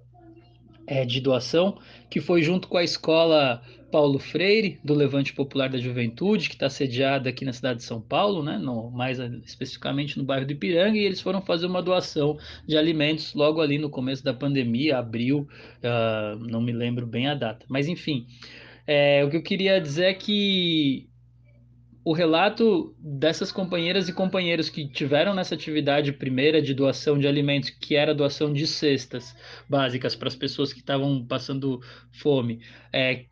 é, 0.88 1.06
de 1.06 1.20
doação, 1.20 1.78
que 2.10 2.20
foi 2.22 2.42
junto 2.42 2.68
com 2.68 2.78
a 2.78 2.84
escola 2.84 3.62
Paulo 3.92 4.20
Freire, 4.20 4.80
do 4.84 4.94
Levante 4.94 5.34
Popular 5.34 5.70
da 5.70 5.78
Juventude, 5.78 6.50
que 6.50 6.56
está 6.56 6.70
sediada 6.70 7.30
aqui 7.30 7.46
na 7.46 7.54
cidade 7.54 7.80
de 7.80 7.86
São 7.86 8.02
Paulo, 8.02 8.44
né, 8.44 8.58
no, 8.58 8.92
mais 8.92 9.20
especificamente 9.46 10.18
no 10.18 10.24
bairro 10.24 10.46
do 10.46 10.52
Ipiranga, 10.52 10.98
e 10.98 11.04
eles 11.04 11.22
foram 11.22 11.42
fazer 11.42 11.66
uma 11.66 11.82
doação 11.82 12.38
de 12.68 12.78
alimentos 12.78 13.34
logo 13.34 13.62
ali 13.62 13.78
no 13.78 13.90
começo 13.90 14.24
da 14.24 14.34
pandemia, 14.34 14.98
abril, 14.98 15.48
uh, 15.82 16.38
não 16.40 16.62
me 16.62 16.72
lembro 16.72 17.08
bem 17.08 17.28
a 17.28 17.36
data. 17.36 17.66
Mas 17.70 17.88
enfim, 17.88 18.28
é, 18.86 19.24
o 19.24 19.30
que 19.30 19.38
eu 19.38 19.44
queria 19.44 19.80
dizer 19.80 20.06
é 20.06 20.14
que 20.14 21.08
o 22.06 22.14
relato 22.14 22.96
dessas 23.00 23.52
companheiras 23.52 24.08
e 24.08 24.14
companheiros 24.14 24.70
que 24.70 24.88
tiveram 24.88 25.34
nessa 25.34 25.56
atividade 25.56 26.14
primeira 26.14 26.62
de 26.62 26.72
doação 26.72 27.18
de 27.18 27.28
alimentos, 27.28 27.72
que 27.72 27.96
era 27.96 28.14
doação 28.14 28.54
de 28.54 28.68
cestas 28.68 29.36
básicas 29.68 30.16
para 30.16 30.28
as 30.28 30.36
pessoas 30.36 30.72
que 30.72 30.82
estavam 30.82 31.26
passando 31.26 31.82
fome, 32.12 32.62
é, 32.94 33.26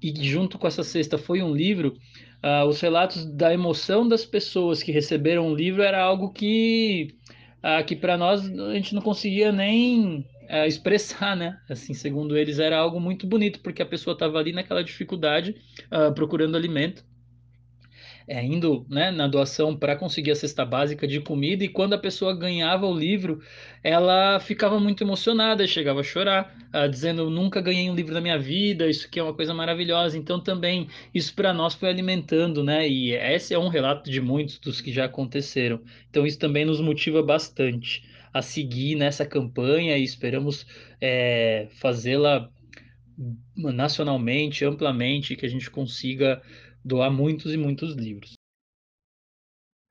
e 0.00 0.14
junto 0.24 0.58
com 0.58 0.66
essa 0.68 0.84
cesta 0.84 1.18
foi 1.18 1.42
um 1.42 1.52
livro, 1.52 1.96
uh, 2.42 2.66
os 2.68 2.80
relatos 2.80 3.26
da 3.26 3.52
emoção 3.52 4.06
das 4.06 4.24
pessoas 4.24 4.80
que 4.80 4.92
receberam 4.92 5.50
o 5.50 5.54
livro 5.54 5.82
era 5.82 6.00
algo 6.00 6.32
que, 6.32 7.16
uh, 7.64 7.84
que 7.84 7.96
para 7.96 8.16
nós 8.16 8.48
a 8.48 8.74
gente 8.74 8.94
não 8.94 9.02
conseguia 9.02 9.50
nem 9.50 10.20
uh, 10.48 10.66
expressar, 10.68 11.36
né? 11.36 11.58
Assim, 11.68 11.94
segundo 11.94 12.36
eles, 12.36 12.60
era 12.60 12.78
algo 12.78 13.00
muito 13.00 13.26
bonito, 13.26 13.58
porque 13.58 13.82
a 13.82 13.86
pessoa 13.86 14.14
estava 14.14 14.38
ali 14.38 14.52
naquela 14.52 14.84
dificuldade, 14.84 15.56
procurando 16.14 16.56
alimento 16.56 17.04
é, 18.30 18.44
indo 18.44 18.86
né, 18.88 19.10
na 19.10 19.26
doação 19.26 19.76
para 19.76 19.96
conseguir 19.96 20.30
a 20.30 20.36
cesta 20.36 20.64
básica 20.64 21.04
de 21.04 21.20
comida, 21.20 21.64
e 21.64 21.68
quando 21.68 21.94
a 21.94 21.98
pessoa 21.98 22.32
ganhava 22.32 22.86
o 22.86 22.96
livro, 22.96 23.42
ela 23.82 24.38
ficava 24.38 24.78
muito 24.78 25.02
emocionada, 25.02 25.66
chegava 25.66 25.98
a 25.98 26.04
chorar, 26.04 26.56
uh, 26.72 26.88
dizendo: 26.88 27.28
Nunca 27.28 27.60
ganhei 27.60 27.90
um 27.90 27.94
livro 27.94 28.14
na 28.14 28.20
minha 28.20 28.38
vida, 28.38 28.88
isso 28.88 29.08
aqui 29.08 29.18
é 29.18 29.22
uma 29.24 29.34
coisa 29.34 29.52
maravilhosa. 29.52 30.16
Então, 30.16 30.38
também, 30.38 30.86
isso 31.12 31.34
para 31.34 31.52
nós 31.52 31.74
foi 31.74 31.88
alimentando, 31.88 32.62
né? 32.62 32.88
E 32.88 33.12
esse 33.14 33.52
é 33.52 33.58
um 33.58 33.66
relato 33.66 34.08
de 34.08 34.20
muitos 34.20 34.60
dos 34.60 34.80
que 34.80 34.92
já 34.92 35.06
aconteceram. 35.06 35.80
Então, 36.08 36.24
isso 36.24 36.38
também 36.38 36.64
nos 36.64 36.80
motiva 36.80 37.24
bastante 37.24 38.04
a 38.32 38.40
seguir 38.40 38.94
nessa 38.94 39.26
campanha 39.26 39.98
e 39.98 40.04
esperamos 40.04 40.64
é, 41.00 41.66
fazê-la 41.80 42.48
nacionalmente, 43.56 44.64
amplamente, 44.64 45.34
que 45.34 45.44
a 45.44 45.48
gente 45.48 45.68
consiga 45.68 46.40
doar 46.84 47.10
muitos 47.10 47.52
e 47.52 47.56
muitos 47.56 47.94
livros. 47.94 48.34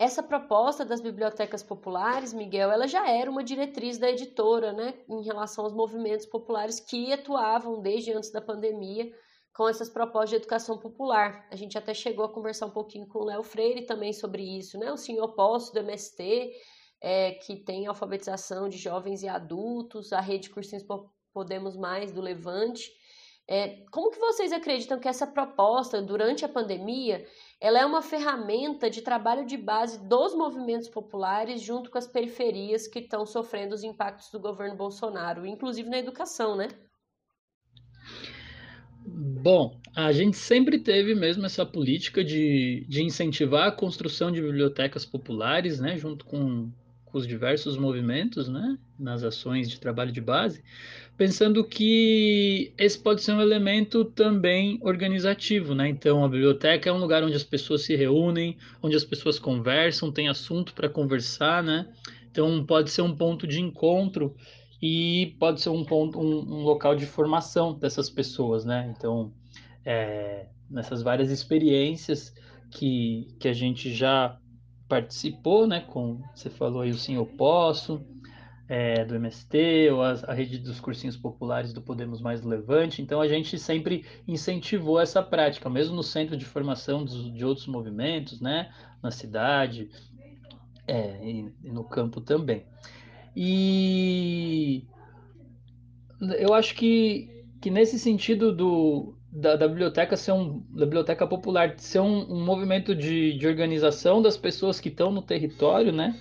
Essa 0.02 0.24
proposta 0.24 0.86
das 0.86 1.02
bibliotecas 1.02 1.62
populares, 1.62 2.32
Miguel, 2.32 2.72
ela 2.72 2.88
já 2.88 3.10
era 3.10 3.30
uma 3.30 3.44
diretriz 3.44 3.98
da 3.98 4.10
editora, 4.10 4.72
né, 4.72 4.94
em 5.10 5.22
relação 5.24 5.66
aos 5.66 5.74
movimentos 5.74 6.26
populares 6.26 6.80
que 6.80 7.12
atuavam 7.12 7.82
desde 7.82 8.14
antes 8.14 8.32
da 8.32 8.40
pandemia 8.40 9.12
com 9.54 9.68
essas 9.68 9.90
propostas 9.90 10.30
de 10.30 10.36
educação 10.38 10.78
popular. 10.78 11.46
A 11.52 11.56
gente 11.58 11.78
até 11.78 11.94
chegou 11.94 12.24
a 12.24 12.32
conversar 12.32 12.68
um 12.68 12.72
pouquinho 12.72 13.06
com 13.08 13.20
o 13.20 13.26
Léo 13.26 13.44
Freire 13.44 13.86
também 13.86 14.14
sobre 14.14 14.42
isso, 14.42 14.80
né? 14.80 14.90
O 14.90 14.96
senhor 14.96 15.34
Posto 15.34 15.74
do 15.74 15.80
MST, 15.80 16.54
é, 17.02 17.32
que 17.34 17.58
tem 17.58 17.86
alfabetização 17.86 18.70
de 18.70 18.78
jovens 18.78 19.22
e 19.22 19.28
adultos, 19.28 20.14
a 20.14 20.22
rede 20.22 20.50
Cursinhos 20.50 20.86
Podemos 21.34 21.76
Mais 21.76 22.10
do 22.10 22.22
Levante, 22.22 22.90
é, 23.52 23.84
como 23.90 24.12
que 24.12 24.20
vocês 24.20 24.52
acreditam 24.52 25.00
que 25.00 25.08
essa 25.08 25.26
proposta, 25.26 26.00
durante 26.00 26.46
a 26.46 26.50
pandemia, 26.50 27.26
ela 27.60 27.80
é 27.80 27.86
uma 27.86 28.04
ferramenta 28.04 28.92
de 28.92 29.02
trabalho 29.02 29.44
de 29.44 29.58
base 29.58 30.08
dos 30.08 30.36
movimentos 30.36 30.88
populares 30.88 31.60
junto 31.60 31.90
com 31.90 31.98
as 31.98 32.06
periferias 32.06 32.88
que 32.88 33.00
estão 33.00 33.26
sofrendo 33.26 33.74
os 33.74 33.84
impactos 33.84 34.30
do 34.30 34.40
governo 34.40 34.78
Bolsonaro, 34.78 35.48
inclusive 35.48 35.90
na 35.90 35.98
educação, 35.98 36.56
né? 36.56 36.68
Bom, 39.04 39.80
a 39.96 40.12
gente 40.12 40.38
sempre 40.38 40.78
teve 40.78 41.16
mesmo 41.16 41.44
essa 41.44 41.66
política 41.66 42.24
de, 42.24 42.86
de 42.88 43.02
incentivar 43.02 43.68
a 43.68 43.76
construção 43.76 44.32
de 44.32 44.42
bibliotecas 44.42 45.06
populares, 45.06 45.80
né, 45.80 45.98
junto 45.98 46.24
com, 46.24 46.72
com 47.12 47.18
os 47.18 47.28
diversos 47.28 47.78
movimentos, 47.78 48.48
né, 48.48 48.78
nas 48.98 49.24
ações 49.24 49.70
de 49.70 49.80
trabalho 49.80 50.12
de 50.12 50.22
base, 50.22 50.64
pensando 51.18 51.64
que 51.64 52.74
esse 52.78 52.98
pode 52.98 53.22
ser 53.22 53.34
um 53.34 53.42
elemento 53.42 54.06
também 54.06 54.80
organizativo, 54.82 55.76
né? 55.76 55.90
Então, 55.90 56.24
a 56.24 56.30
biblioteca 56.30 56.90
é 56.90 56.94
um 56.94 56.98
lugar 56.98 57.24
onde 57.24 57.36
as 57.36 57.44
pessoas 57.44 57.82
se 57.82 57.96
reúnem, 57.96 58.58
onde 58.82 58.96
as 58.96 59.04
pessoas 59.04 59.38
conversam, 59.38 60.12
tem 60.12 60.30
assunto 60.30 60.74
para 60.74 60.88
conversar, 60.88 61.62
né? 61.64 61.88
Então, 62.32 62.64
pode 62.66 62.90
ser 62.90 63.02
um 63.02 63.16
ponto 63.16 63.46
de 63.46 63.60
encontro 63.60 64.36
e 64.82 65.36
pode 65.40 65.62
ser 65.62 65.70
um 65.70 65.84
ponto, 65.84 66.20
um, 66.20 66.40
um 66.40 66.64
local 66.64 66.96
de 66.96 67.06
formação 67.06 67.74
dessas 67.74 68.10
pessoas, 68.10 68.64
né? 68.64 68.94
Então, 68.96 69.34
é, 69.84 70.46
nessas 70.70 71.02
várias 71.02 71.30
experiências 71.32 72.34
que, 72.72 73.28
que 73.40 73.48
a 73.48 73.54
gente 73.54 73.94
já 73.94 74.38
participou, 74.90 75.68
né? 75.68 75.82
Com 75.82 76.20
você 76.36 76.50
falou 76.50 76.82
aí 76.82 76.90
o 76.90 76.98
Sim 76.98 77.16
Eu 77.16 77.26
Posso, 77.26 78.04
é, 78.68 79.06
do 79.06 79.16
MST, 79.16 79.90
ou 79.92 80.02
a, 80.02 80.12
a, 80.28 80.34
rede 80.34 80.58
dos 80.58 80.80
cursinhos 80.80 81.16
populares 81.16 81.72
do 81.72 81.82
Podemos 81.82 82.20
Mais 82.20 82.44
Levante. 82.44 83.02
Então, 83.02 83.22
a 83.22 83.28
gente 83.28 83.58
sempre 83.58 84.06
incentivou 84.28 85.00
essa 85.00 85.22
prática, 85.22 85.70
mesmo 85.70 85.96
no 85.96 86.04
centro 86.04 86.36
de 86.36 86.44
formação 86.44 87.06
dos, 87.06 87.32
de 87.34 87.46
outros 87.46 87.68
movimentos, 87.68 88.42
né, 88.42 88.74
na 89.02 89.12
cidade 89.12 89.90
é, 90.86 91.24
e, 91.24 91.54
e 91.64 91.72
no 91.72 91.84
campo 91.84 92.20
também. 92.20 92.66
E 93.36 94.86
eu 96.38 96.54
acho 96.54 96.76
que, 96.76 97.46
que 97.62 97.70
nesse 97.70 97.98
sentido 97.98 98.52
do, 98.52 99.16
da, 99.32 99.56
da, 99.56 99.68
biblioteca 99.68 100.18
ser 100.18 100.32
um 100.32 100.64
da 100.72 100.86
biblioteca 100.86 101.28
popular 101.28 101.76
ser 101.78 102.00
um, 102.00 102.34
um 102.34 102.44
movimento 102.44 102.96
de, 102.96 103.38
de 103.38 103.48
organização 103.48 104.22
das 104.22 104.36
pessoas 104.36 104.80
que 104.80 104.90
estão 104.90 105.12
no 105.12 105.22
território, 105.22 105.92
né? 105.92 106.16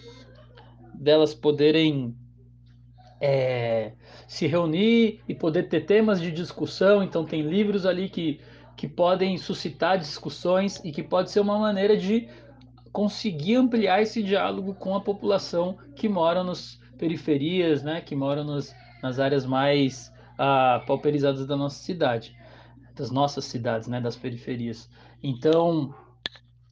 Delas 0.94 1.34
poderem 1.34 2.14
é, 3.20 3.92
se 4.26 4.46
reunir 4.46 5.20
e 5.28 5.34
poder 5.34 5.64
ter 5.64 5.86
temas 5.86 6.20
de 6.20 6.30
discussão. 6.30 7.02
Então, 7.02 7.24
tem 7.24 7.42
livros 7.42 7.86
ali 7.86 8.08
que, 8.08 8.40
que 8.76 8.86
podem 8.86 9.36
suscitar 9.38 9.98
discussões 9.98 10.80
e 10.84 10.92
que 10.92 11.02
pode 11.02 11.30
ser 11.30 11.40
uma 11.40 11.58
maneira 11.58 11.96
de 11.96 12.28
conseguir 12.92 13.56
ampliar 13.56 14.02
esse 14.02 14.22
diálogo 14.22 14.74
com 14.74 14.94
a 14.94 15.00
população 15.00 15.78
que 15.94 16.08
mora 16.08 16.42
nas 16.42 16.80
periferias, 16.96 17.82
né, 17.82 18.00
que 18.00 18.16
mora 18.16 18.42
nos, 18.42 18.74
nas 19.02 19.20
áreas 19.20 19.46
mais 19.46 20.12
ah, 20.36 20.82
pauperizadas 20.86 21.46
da 21.46 21.56
nossa 21.56 21.80
cidade, 21.82 22.36
das 22.98 23.10
nossas 23.10 23.44
cidades, 23.44 23.88
né, 23.88 24.00
das 24.00 24.16
periferias. 24.16 24.90
Então, 25.22 25.94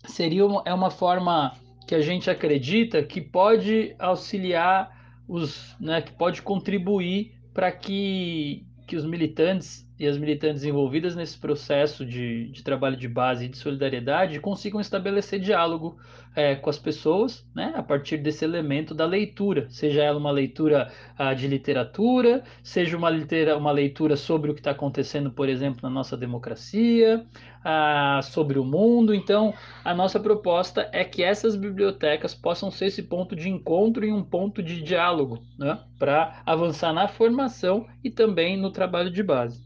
seria 0.04 0.44
uma, 0.44 0.62
é 0.64 0.74
uma 0.74 0.90
forma 0.90 1.56
que 1.86 1.94
a 1.94 2.00
gente 2.00 2.28
acredita 2.28 3.02
que 3.02 3.20
pode 3.20 3.94
auxiliar 3.98 4.94
os, 5.28 5.76
né, 5.80 6.02
que 6.02 6.12
pode 6.12 6.42
contribuir 6.42 7.34
para 7.54 7.70
que, 7.70 8.66
que 8.86 8.96
os 8.96 9.04
militantes 9.04 9.85
e 9.98 10.06
as 10.06 10.18
militantes 10.18 10.64
envolvidas 10.64 11.16
nesse 11.16 11.38
processo 11.38 12.04
de, 12.04 12.48
de 12.48 12.62
trabalho 12.62 12.96
de 12.96 13.08
base 13.08 13.46
e 13.46 13.48
de 13.48 13.56
solidariedade 13.56 14.40
consigam 14.40 14.80
estabelecer 14.80 15.40
diálogo 15.40 15.96
é, 16.36 16.54
com 16.54 16.68
as 16.68 16.78
pessoas, 16.78 17.48
né, 17.54 17.72
a 17.74 17.82
partir 17.82 18.18
desse 18.18 18.44
elemento 18.44 18.94
da 18.94 19.06
leitura, 19.06 19.66
seja 19.70 20.02
ela 20.02 20.18
uma 20.18 20.30
leitura 20.30 20.92
ah, 21.16 21.32
de 21.32 21.48
literatura, 21.48 22.44
seja 22.62 22.94
uma, 22.94 23.08
litera, 23.08 23.56
uma 23.56 23.72
leitura 23.72 24.16
sobre 24.16 24.50
o 24.50 24.54
que 24.54 24.60
está 24.60 24.72
acontecendo, 24.72 25.30
por 25.30 25.48
exemplo, 25.48 25.80
na 25.82 25.88
nossa 25.88 26.14
democracia, 26.14 27.24
ah, 27.64 28.20
sobre 28.22 28.58
o 28.58 28.64
mundo. 28.64 29.14
Então, 29.14 29.54
a 29.82 29.94
nossa 29.94 30.20
proposta 30.20 30.90
é 30.92 31.04
que 31.04 31.22
essas 31.22 31.56
bibliotecas 31.56 32.34
possam 32.34 32.70
ser 32.70 32.86
esse 32.86 33.02
ponto 33.02 33.34
de 33.34 33.48
encontro 33.48 34.04
e 34.04 34.12
um 34.12 34.22
ponto 34.22 34.62
de 34.62 34.82
diálogo, 34.82 35.42
né, 35.58 35.78
para 35.98 36.42
avançar 36.44 36.92
na 36.92 37.08
formação 37.08 37.86
e 38.04 38.10
também 38.10 38.58
no 38.58 38.70
trabalho 38.70 39.10
de 39.10 39.22
base. 39.22 39.65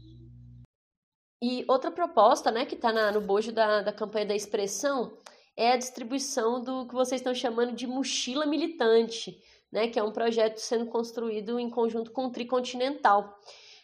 E 1.41 1.65
outra 1.67 1.89
proposta, 1.89 2.51
né, 2.51 2.65
que 2.65 2.75
está 2.75 3.11
no 3.11 3.19
bojo 3.19 3.51
da, 3.51 3.81
da 3.81 3.91
campanha 3.91 4.27
da 4.27 4.35
expressão, 4.35 5.17
é 5.57 5.71
a 5.71 5.77
distribuição 5.77 6.61
do 6.61 6.85
que 6.85 6.93
vocês 6.93 7.19
estão 7.19 7.33
chamando 7.33 7.73
de 7.73 7.87
mochila 7.87 8.45
militante, 8.45 9.41
né, 9.71 9.87
que 9.87 9.97
é 9.97 10.03
um 10.03 10.11
projeto 10.11 10.57
sendo 10.59 10.85
construído 10.85 11.59
em 11.59 11.69
conjunto 11.69 12.11
com 12.11 12.25
o 12.25 12.31
Tricontinental. 12.31 13.39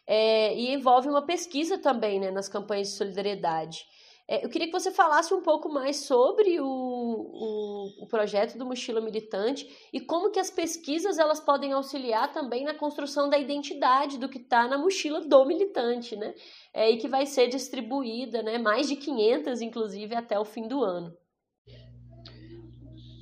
É, 0.06 0.56
e 0.56 0.72
envolve 0.72 1.10
uma 1.10 1.24
pesquisa 1.24 1.78
também 1.80 2.20
né, 2.20 2.30
nas 2.30 2.48
campanhas 2.48 2.89
de 2.89 2.93
solidariedade. 2.93 3.86
É, 4.30 4.44
eu 4.44 4.50
queria 4.50 4.68
que 4.68 4.74
você 4.74 4.92
falasse 4.92 5.34
um 5.34 5.42
pouco 5.42 5.70
mais 5.70 6.06
sobre 6.06 6.60
o, 6.60 6.66
o, 6.68 8.04
o, 8.04 8.08
projeto 8.08 8.58
do 8.58 8.66
Mochila 8.66 9.00
Militante 9.00 9.66
e 9.94 10.02
como 10.02 10.32
que 10.32 10.40
as 10.40 10.52
pesquisas 10.52 11.18
elas 11.18 11.40
podem 11.40 11.72
auxiliar 11.72 12.34
também 12.34 12.66
na 12.66 12.74
construção 12.74 13.30
da 13.30 13.38
identidade 13.38 14.18
do 14.18 14.28
que 14.28 14.38
está 14.38 14.68
na 14.68 14.78
mochila 14.78 15.22
do 15.22 15.46
militante, 15.46 16.18
né? 16.18 16.34
É, 16.74 16.92
e 16.92 16.98
que 16.98 17.08
vai 17.08 17.26
ser 17.26 17.48
distribuída, 17.48 18.44
né? 18.44 18.58
Mais 18.58 18.90
de 18.90 18.98
500, 18.98 19.62
inclusive, 19.62 20.13
até 20.13 20.38
o 20.38 20.44
fim 20.44 20.68
do 20.68 20.84
ano. 20.84 21.13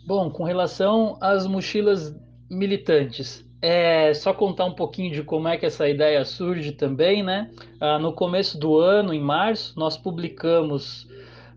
Bom, 0.08 0.32
com 0.32 0.44
relação 0.44 1.20
às 1.22 1.46
mochilas 1.46 2.16
militantes, 2.50 3.45
é 3.68 4.14
só 4.14 4.32
contar 4.32 4.66
um 4.66 4.76
pouquinho 4.76 5.12
de 5.12 5.24
como 5.24 5.48
é 5.48 5.58
que 5.58 5.66
essa 5.66 5.90
ideia 5.90 6.24
surge 6.24 6.72
também, 6.72 7.24
né? 7.24 7.50
Ah, 7.82 7.98
no 7.98 8.14
começo 8.14 8.60
do 8.60 8.78
ano, 8.78 9.12
em 9.12 9.20
março, 9.20 9.74
nós 9.76 9.98
publicamos 9.98 11.10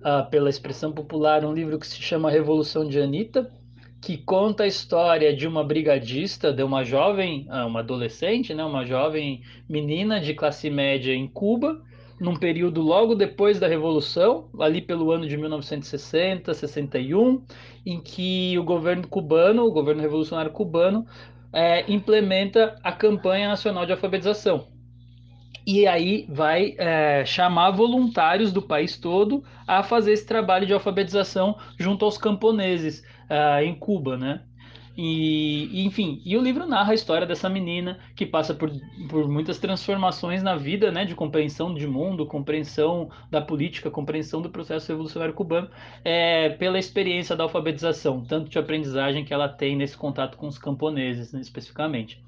ah, 0.02 0.22
pela 0.22 0.48
expressão 0.48 0.90
popular 0.90 1.44
um 1.44 1.52
livro 1.52 1.78
que 1.78 1.86
se 1.86 2.00
chama 2.00 2.30
Revolução 2.30 2.88
de 2.88 2.98
Anitta, 2.98 3.52
que 4.00 4.16
conta 4.16 4.62
a 4.62 4.66
história 4.66 5.36
de 5.36 5.46
uma 5.46 5.62
brigadista, 5.62 6.50
de 6.50 6.62
uma 6.62 6.82
jovem, 6.82 7.46
ah, 7.50 7.66
uma 7.66 7.80
adolescente, 7.80 8.54
né? 8.54 8.64
Uma 8.64 8.86
jovem 8.86 9.42
menina 9.68 10.18
de 10.18 10.32
classe 10.32 10.70
média 10.70 11.12
em 11.12 11.28
Cuba, 11.28 11.78
num 12.18 12.36
período 12.36 12.80
logo 12.80 13.14
depois 13.14 13.60
da 13.60 13.68
Revolução, 13.68 14.48
ali 14.58 14.80
pelo 14.80 15.12
ano 15.12 15.28
de 15.28 15.36
1960, 15.36 16.54
61, 16.54 17.42
em 17.84 18.00
que 18.00 18.58
o 18.58 18.64
governo 18.64 19.06
cubano, 19.06 19.66
o 19.66 19.70
governo 19.70 20.00
revolucionário 20.00 20.50
cubano, 20.52 21.06
é, 21.52 21.90
implementa 21.90 22.78
a 22.82 22.92
campanha 22.92 23.48
nacional 23.48 23.86
de 23.86 23.92
alfabetização. 23.92 24.68
e 25.66 25.86
aí 25.86 26.26
vai 26.30 26.74
é, 26.78 27.24
chamar 27.26 27.70
voluntários 27.72 28.52
do 28.52 28.62
país 28.62 28.96
todo 28.98 29.44
a 29.66 29.82
fazer 29.82 30.12
esse 30.12 30.26
trabalho 30.26 30.66
de 30.66 30.72
alfabetização 30.72 31.58
junto 31.78 32.04
aos 32.04 32.16
camponeses 32.18 33.00
uh, 33.30 33.62
em 33.62 33.74
Cuba, 33.78 34.16
né? 34.16 34.42
E, 35.00 35.84
enfim, 35.86 36.20
e 36.24 36.36
o 36.36 36.42
livro 36.42 36.66
narra 36.66 36.90
a 36.90 36.94
história 36.94 37.24
dessa 37.24 37.48
menina 37.48 38.00
que 38.16 38.26
passa 38.26 38.52
por, 38.52 38.68
por 39.08 39.28
muitas 39.28 39.56
transformações 39.60 40.42
na 40.42 40.56
vida, 40.56 40.90
né, 40.90 41.04
de 41.04 41.14
compreensão 41.14 41.72
de 41.72 41.86
mundo, 41.86 42.26
compreensão 42.26 43.08
da 43.30 43.40
política, 43.40 43.92
compreensão 43.92 44.42
do 44.42 44.50
processo 44.50 44.88
revolucionário 44.90 45.34
cubano, 45.34 45.70
é, 46.04 46.48
pela 46.48 46.80
experiência 46.80 47.36
da 47.36 47.44
alfabetização, 47.44 48.24
tanto 48.24 48.50
de 48.50 48.58
aprendizagem 48.58 49.24
que 49.24 49.32
ela 49.32 49.48
tem 49.48 49.76
nesse 49.76 49.96
contato 49.96 50.36
com 50.36 50.48
os 50.48 50.58
camponeses, 50.58 51.32
né, 51.32 51.40
especificamente. 51.40 52.20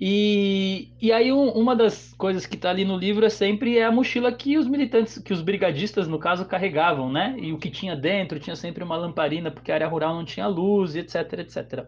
E, 0.00 0.88
e 1.00 1.12
aí 1.12 1.32
um, 1.32 1.48
uma 1.50 1.74
das 1.76 2.12
coisas 2.14 2.46
que 2.46 2.56
está 2.56 2.70
ali 2.70 2.84
no 2.84 2.96
livro 2.96 3.24
é 3.24 3.30
sempre 3.30 3.78
é 3.78 3.84
a 3.84 3.92
mochila 3.92 4.32
que 4.32 4.58
os 4.58 4.66
militantes, 4.66 5.18
que 5.18 5.32
os 5.32 5.40
brigadistas, 5.40 6.08
no 6.08 6.18
caso, 6.18 6.44
carregavam, 6.44 7.10
né? 7.12 7.36
E 7.38 7.52
o 7.52 7.58
que 7.58 7.70
tinha 7.70 7.94
dentro 7.94 8.40
tinha 8.40 8.56
sempre 8.56 8.82
uma 8.82 8.96
lamparina, 8.96 9.50
porque 9.50 9.70
a 9.70 9.74
área 9.74 9.88
rural 9.88 10.14
não 10.14 10.24
tinha 10.24 10.46
luz, 10.46 10.96
etc, 10.96 11.38
etc. 11.38 11.86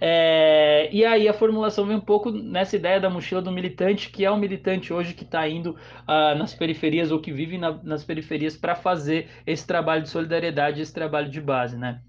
É, 0.00 0.88
e 0.92 1.04
aí 1.04 1.28
a 1.28 1.32
formulação 1.32 1.86
vem 1.86 1.96
um 1.96 2.00
pouco 2.00 2.30
nessa 2.30 2.76
ideia 2.76 3.00
da 3.00 3.08
mochila 3.08 3.40
do 3.40 3.52
militante, 3.52 4.10
que 4.10 4.24
é 4.24 4.30
um 4.30 4.36
militante 4.36 4.92
hoje 4.92 5.14
que 5.14 5.24
está 5.24 5.48
indo 5.48 5.70
uh, 5.70 6.36
nas 6.36 6.54
periferias 6.54 7.10
ou 7.10 7.20
que 7.20 7.32
vive 7.32 7.58
na, 7.58 7.72
nas 7.82 8.04
periferias 8.04 8.56
para 8.56 8.74
fazer 8.74 9.28
esse 9.46 9.66
trabalho 9.66 10.02
de 10.02 10.08
solidariedade, 10.08 10.80
esse 10.80 10.92
trabalho 10.92 11.30
de 11.30 11.40
base, 11.40 11.76
né? 11.76 12.00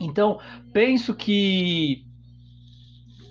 Então, 0.00 0.38
penso 0.72 1.14
que 1.14 2.04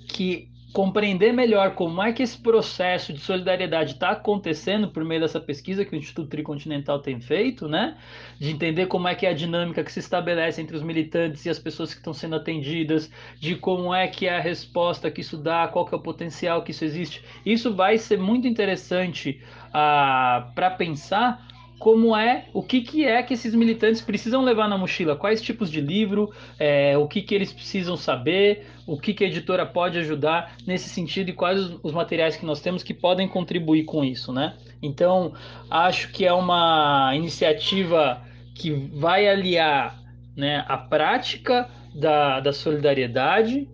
que 0.10 0.50
compreender 0.78 1.34
melhor 1.34 1.74
como 1.74 2.04
é 2.04 2.14
que 2.14 2.22
esse 2.22 2.38
processo 2.38 3.12
de 3.12 3.20
solidariedade 3.20 3.94
está 3.94 4.12
acontecendo 4.12 4.88
por 4.88 5.04
meio 5.04 5.22
dessa 5.22 5.40
pesquisa 5.40 5.84
que 5.84 5.96
o 5.96 5.98
Instituto 5.98 6.30
Tricontinental 6.30 7.00
tem 7.00 7.20
feito, 7.20 7.68
né? 7.68 7.98
De 8.38 8.52
entender 8.52 8.86
como 8.86 9.08
é 9.08 9.16
que 9.16 9.26
é 9.26 9.30
a 9.30 9.34
dinâmica 9.34 9.84
que 9.84 9.92
se 9.92 9.98
estabelece 9.98 10.62
entre 10.62 10.78
os 10.78 10.84
militantes 10.84 11.44
e 11.48 11.50
as 11.50 11.58
pessoas 11.58 11.96
que 11.96 12.00
estão 12.00 12.14
sendo 12.14 12.36
atendidas, 12.36 13.12
de 13.40 13.56
como 13.56 13.92
é 13.92 14.08
que 14.08 14.28
é 14.28 14.38
a 14.38 14.40
resposta 14.40 15.10
que 15.10 15.22
isso 15.22 15.36
dá, 15.36 15.68
qual 15.68 15.84
que 15.84 15.96
é 15.96 15.98
o 15.98 16.00
potencial 16.00 16.62
que 16.62 16.70
isso 16.70 16.86
existe. 16.86 17.24
Isso 17.44 17.74
vai 17.74 17.98
ser 17.98 18.20
muito 18.20 18.48
interessante 18.48 19.42
ah, 19.74 20.52
para 20.54 20.70
pensar 20.70 21.57
como 21.80 22.16
é, 22.16 22.46
o 22.54 22.64
que, 22.64 22.82
que 22.82 23.06
é 23.06 23.22
que 23.22 23.34
esses 23.34 23.54
militantes 23.54 24.02
precisam 24.02 24.44
levar 24.44 24.68
na 24.68 24.78
mochila, 24.78 25.16
quais 25.16 25.42
tipos 25.42 25.70
de 25.70 25.80
livro, 25.80 26.34
é, 26.58 26.98
o 26.98 27.08
que, 27.08 27.22
que 27.22 27.36
eles 27.36 27.54
precisam 27.54 27.96
saber, 27.96 28.66
o 28.86 28.98
que, 29.00 29.14
que 29.14 29.24
a 29.24 29.28
editora 29.28 29.66
pode 29.66 29.98
ajudar 30.00 30.56
nesse 30.66 30.90
sentido 30.90 31.30
e 31.30 31.34
quais 31.34 31.60
os, 31.60 31.80
os 31.84 31.92
materiais 31.92 32.36
que 32.36 32.46
nós 32.46 32.62
temos 32.62 32.82
que 32.82 32.94
podem 32.94 33.28
contribuir 33.28 33.84
com 33.84 34.04
isso, 34.04 34.34
né? 34.34 34.56
Então, 34.82 35.34
acho 35.70 36.12
que 36.12 36.26
é 36.26 36.34
uma 36.34 37.12
iniciativa 37.16 38.22
que 38.56 38.72
vai 38.72 39.28
aliar 39.28 40.02
né, 40.36 40.64
a 40.68 40.78
prática 40.78 41.70
da, 41.94 42.40
da 42.40 42.54
solidariedade 42.54 43.68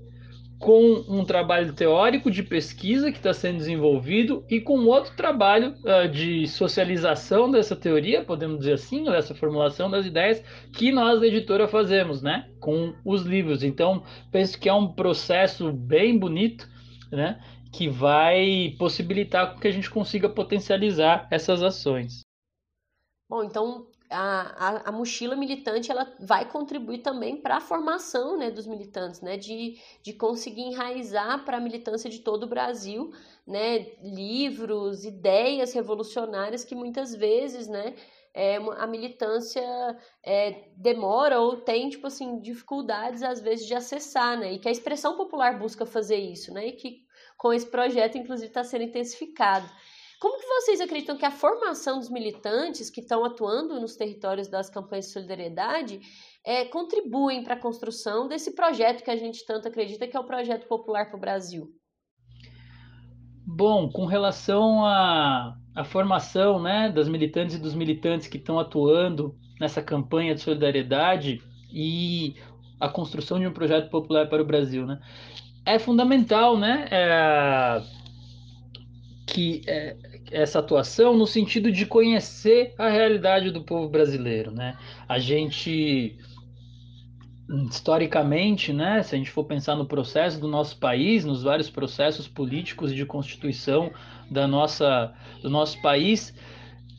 com 0.64 1.04
um 1.10 1.26
trabalho 1.26 1.74
teórico 1.74 2.32
de 2.32 2.42
pesquisa 2.42 3.12
que 3.12 3.18
está 3.18 3.34
sendo 3.34 3.58
desenvolvido 3.58 4.46
e 4.50 4.62
com 4.62 4.86
outro 4.86 5.14
trabalho 5.14 5.76
uh, 5.84 6.08
de 6.08 6.48
socialização 6.48 7.52
dessa 7.52 7.76
teoria, 7.76 8.24
podemos 8.24 8.60
dizer 8.60 8.76
assim, 8.76 9.04
dessa 9.04 9.36
formulação 9.36 9.92
das 9.92 10.06
ideias 10.06 10.42
que 10.72 10.90
nós 10.90 11.20
da 11.20 11.28
editora 11.28 11.68
fazemos, 11.68 12.22
né, 12.22 12.50
com 12.62 12.96
os 13.04 13.24
livros. 13.24 13.62
Então, 13.62 14.04
penso 14.32 14.58
que 14.58 14.70
é 14.70 14.74
um 14.74 14.88
processo 14.88 15.70
bem 15.74 16.18
bonito, 16.18 16.66
né, 17.12 17.44
que 17.74 17.90
vai 17.90 18.74
possibilitar 18.80 19.60
que 19.60 19.68
a 19.68 19.72
gente 19.72 19.90
consiga 19.90 20.30
potencializar 20.30 21.28
essas 21.30 21.62
ações. 21.62 22.22
Bom, 23.30 23.44
então 23.44 23.88
a, 24.14 24.56
a, 24.58 24.90
a, 24.90 24.92
mochila 24.92 25.36
militante 25.36 25.92
ela 25.92 26.14
vai 26.20 26.50
contribuir 26.50 27.00
também 27.00 27.36
para 27.36 27.58
a 27.58 27.62
formação 27.62 28.38
né, 28.38 28.52
dos 28.52 28.68
militantes, 28.68 29.22
né, 29.22 29.36
de, 29.36 29.80
de 30.02 30.14
conseguir 30.14 30.62
enraizar 30.62 31.44
para 31.44 31.58
a 31.58 31.60
militância 31.60 32.10
de 32.10 32.20
todo 32.20 32.44
o 32.44 32.48
Brasil 32.48 33.12
né, 33.46 33.88
livros, 34.02 35.04
ideias 35.04 35.74
revolucionárias 35.74 36.64
que 36.64 36.76
muitas 36.76 37.16
vezes 37.16 37.68
né, 37.68 37.96
é, 38.34 38.58
a 38.78 38.88
militância 38.88 39.64
é, 40.24 40.64
demora 40.78 41.40
ou 41.40 41.58
tem 41.58 41.90
tipo 41.90 42.08
assim, 42.08 42.40
dificuldades 42.40 43.24
às 43.24 43.42
vezes 43.42 43.66
de 43.66 43.74
acessar, 43.74 44.38
né, 44.38 44.54
e 44.54 44.60
que 44.60 44.70
a 44.70 44.72
expressão 44.72 45.18
popular 45.18 45.58
busca 45.58 45.86
fazer 45.86 46.18
isso, 46.18 46.54
né, 46.54 46.68
e 46.68 46.72
que 46.74 47.04
com 47.38 47.52
esse 47.52 47.66
projeto 47.66 48.18
inclusive 48.18 48.48
está 48.48 48.64
sendo 48.64 48.84
intensificado. 48.84 49.68
Como 50.24 50.40
que 50.40 50.48
vocês 50.48 50.80
acreditam 50.80 51.18
que 51.18 51.26
a 51.26 51.32
formação 51.32 52.00
dos 52.00 52.10
militantes 52.10 52.90
que 52.90 53.02
estão 53.02 53.26
atuando 53.26 53.78
nos 53.82 53.98
territórios 53.98 54.48
das 54.48 54.70
campanhas 54.70 55.08
de 55.08 55.12
solidariedade 55.12 56.00
é, 56.46 56.64
contribuem 56.64 57.44
para 57.44 57.56
a 57.56 57.60
construção 57.60 58.26
desse 58.26 58.56
projeto 58.56 59.04
que 59.04 59.12
a 59.12 59.18
gente 59.18 59.46
tanto 59.46 59.68
acredita 59.68 60.08
que 60.08 60.16
é 60.16 60.20
o 60.22 60.24
projeto 60.24 60.66
popular 60.66 61.08
para 61.08 61.18
o 61.18 61.20
Brasil? 61.20 61.68
Bom, 63.46 63.90
com 63.90 64.06
relação 64.06 64.86
à, 64.86 65.58
formação 65.84 66.58
né, 66.58 66.90
das 66.90 67.10
militantes 67.10 67.58
e 67.58 67.62
dos 67.62 67.76
militantes 67.76 68.30
que 68.30 68.38
estão 68.38 68.58
atuando 68.58 69.36
nessa 69.60 69.84
campanha 69.84 70.34
de 70.34 70.40
solidariedade 70.40 71.42
e 71.70 72.36
a 72.80 72.88
construção 72.88 73.42
de 73.42 73.46
um 73.46 73.52
projeto 73.52 73.90
popular 73.90 74.30
para 74.30 74.42
o 74.42 74.46
Brasil, 74.46 74.86
né? 74.86 75.02
É 75.66 75.78
fundamental, 75.78 76.58
né? 76.58 76.88
É, 76.90 77.84
que 79.28 79.62
é, 79.68 79.98
essa 80.32 80.60
atuação 80.60 81.16
no 81.16 81.28
sentido 81.28 81.72
de 81.72 81.86
conhecer 81.86 82.74
a 82.78 82.90
realidade 82.90 83.52
do 83.52 83.62
povo 83.62 83.90
brasileiro, 83.90 84.52
né? 84.52 84.78
A 85.08 85.20
gente 85.20 86.18
historicamente, 87.70 88.72
né, 88.72 89.04
se 89.04 89.14
a 89.14 89.18
gente 89.18 89.30
for 89.30 89.44
pensar 89.44 89.76
no 89.76 89.86
processo 89.86 90.40
do 90.40 90.48
nosso 90.48 90.78
país, 90.78 91.26
nos 91.26 91.44
vários 91.44 91.70
processos 91.70 92.28
políticos 92.28 92.96
de 92.96 93.06
constituição 93.06 93.92
da 94.32 94.48
nossa 94.48 95.14
do 95.42 95.50
nosso 95.50 95.80
país, 95.82 96.34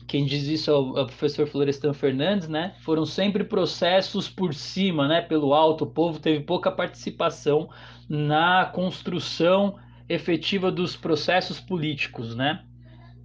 quem 0.07 0.25
diz 0.25 0.47
isso 0.47 0.69
é 0.69 0.73
o, 0.73 0.97
é 0.99 1.01
o 1.01 1.05
professor 1.07 1.47
Florestan 1.47 1.93
Fernandes, 1.93 2.47
né? 2.47 2.75
Foram 2.81 3.05
sempre 3.05 3.43
processos 3.43 4.29
por 4.29 4.53
cima, 4.53 5.07
né? 5.07 5.21
Pelo 5.21 5.53
alto, 5.53 5.83
o 5.83 5.87
povo 5.87 6.19
teve 6.19 6.43
pouca 6.43 6.71
participação 6.71 7.69
na 8.07 8.65
construção 8.65 9.77
efetiva 10.07 10.71
dos 10.71 10.95
processos 10.95 11.59
políticos, 11.59 12.35
né? 12.35 12.63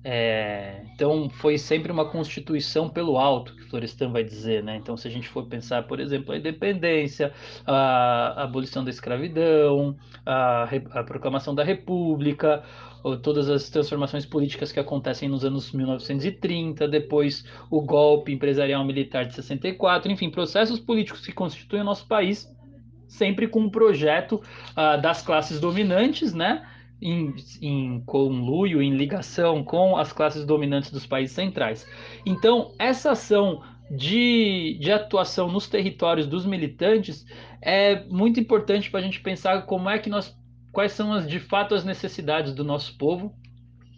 É, 0.02 0.80
então 0.94 1.28
foi 1.28 1.58
sempre 1.58 1.92
uma 1.92 2.06
constituição 2.06 2.88
pelo 2.88 3.18
alto, 3.18 3.54
que 3.54 3.64
Florestan 3.64 4.10
vai 4.10 4.24
dizer, 4.24 4.62
né? 4.62 4.76
Então, 4.76 4.96
se 4.96 5.06
a 5.06 5.10
gente 5.10 5.28
for 5.28 5.46
pensar, 5.46 5.82
por 5.86 6.00
exemplo, 6.00 6.32
a 6.32 6.38
independência, 6.38 7.34
a, 7.66 8.40
a 8.40 8.44
abolição 8.44 8.82
da 8.82 8.88
escravidão, 8.88 9.94
a, 10.24 10.64
a, 10.92 11.04
proclamação 11.04 11.54
da 11.54 11.62
República, 11.62 12.62
todas 13.22 13.50
as 13.50 13.68
transformações 13.68 14.24
políticas 14.24 14.72
que 14.72 14.80
acontecem 14.80 15.28
nos 15.28 15.44
anos 15.44 15.70
1930, 15.70 16.88
depois 16.88 17.44
o 17.70 17.82
golpe 17.82 18.32
empresarial 18.32 18.82
militar 18.84 19.26
de 19.26 19.34
64, 19.34 20.10
enfim, 20.10 20.30
processos 20.30 20.80
políticos 20.80 21.26
que 21.26 21.32
constituem 21.32 21.82
o 21.82 21.84
nosso 21.84 22.06
país, 22.06 22.50
sempre 23.06 23.46
com 23.48 23.60
um 23.60 23.70
projeto 23.70 24.40
uh, 24.70 25.00
das 25.00 25.20
classes 25.20 25.60
dominantes, 25.60 26.32
né? 26.32 26.66
Em, 27.00 27.34
em 27.60 28.00
conluio, 28.04 28.82
em 28.82 28.94
ligação 28.94 29.64
com 29.64 29.96
as 29.96 30.12
classes 30.12 30.44
dominantes 30.44 30.90
dos 30.90 31.06
países 31.06 31.34
centrais. 31.34 31.86
Então, 32.26 32.72
essa 32.78 33.12
ação 33.12 33.62
de, 33.90 34.78
de 34.80 34.92
atuação 34.92 35.50
nos 35.50 35.68
territórios 35.68 36.26
dos 36.26 36.46
militantes 36.46 37.26
é 37.60 38.04
muito 38.04 38.38
importante 38.38 38.90
para 38.90 39.00
a 39.00 39.02
gente 39.02 39.20
pensar 39.20 39.62
como 39.62 39.90
é 39.90 39.98
que 39.98 40.08
nós, 40.08 40.36
quais 40.72 40.92
são 40.92 41.12
as, 41.12 41.26
de 41.26 41.40
fato 41.40 41.74
as 41.74 41.84
necessidades 41.84 42.54
do 42.54 42.62
nosso 42.62 42.96
povo 42.96 43.34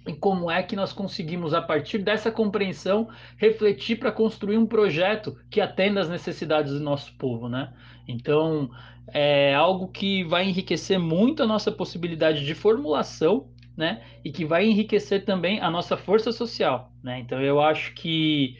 e 0.07 0.12
como 0.12 0.51
é 0.51 0.62
que 0.62 0.75
nós 0.75 0.93
conseguimos, 0.93 1.55
a 1.55 1.62
partir 1.62 1.99
dessa 1.99 2.31
compreensão, 2.31 3.09
refletir 3.37 3.99
para 3.99 4.11
construir 4.11 4.59
um 4.59 4.67
projeto 4.67 5.37
que 5.49 5.61
atenda 5.61 6.01
às 6.01 6.09
necessidades 6.09 6.73
do 6.73 6.81
nosso 6.81 7.15
povo, 7.15 7.49
né? 7.49 7.73
Então, 8.07 8.71
é 9.09 9.55
algo 9.55 9.88
que 9.88 10.25
vai 10.25 10.49
enriquecer 10.49 10.99
muito 10.99 11.43
a 11.43 11.47
nossa 11.47 11.71
possibilidade 11.71 12.45
de 12.45 12.55
formulação, 12.55 13.49
né? 13.77 14.03
E 14.25 14.33
que 14.33 14.45
vai 14.45 14.67
enriquecer 14.67 15.25
também 15.25 15.61
a 15.61 15.71
nossa 15.71 15.97
força 15.97 16.33
social, 16.33 16.93
né? 17.03 17.21
Então, 17.21 17.41
eu 17.41 17.61
acho 17.61 17.95
que 17.95 18.57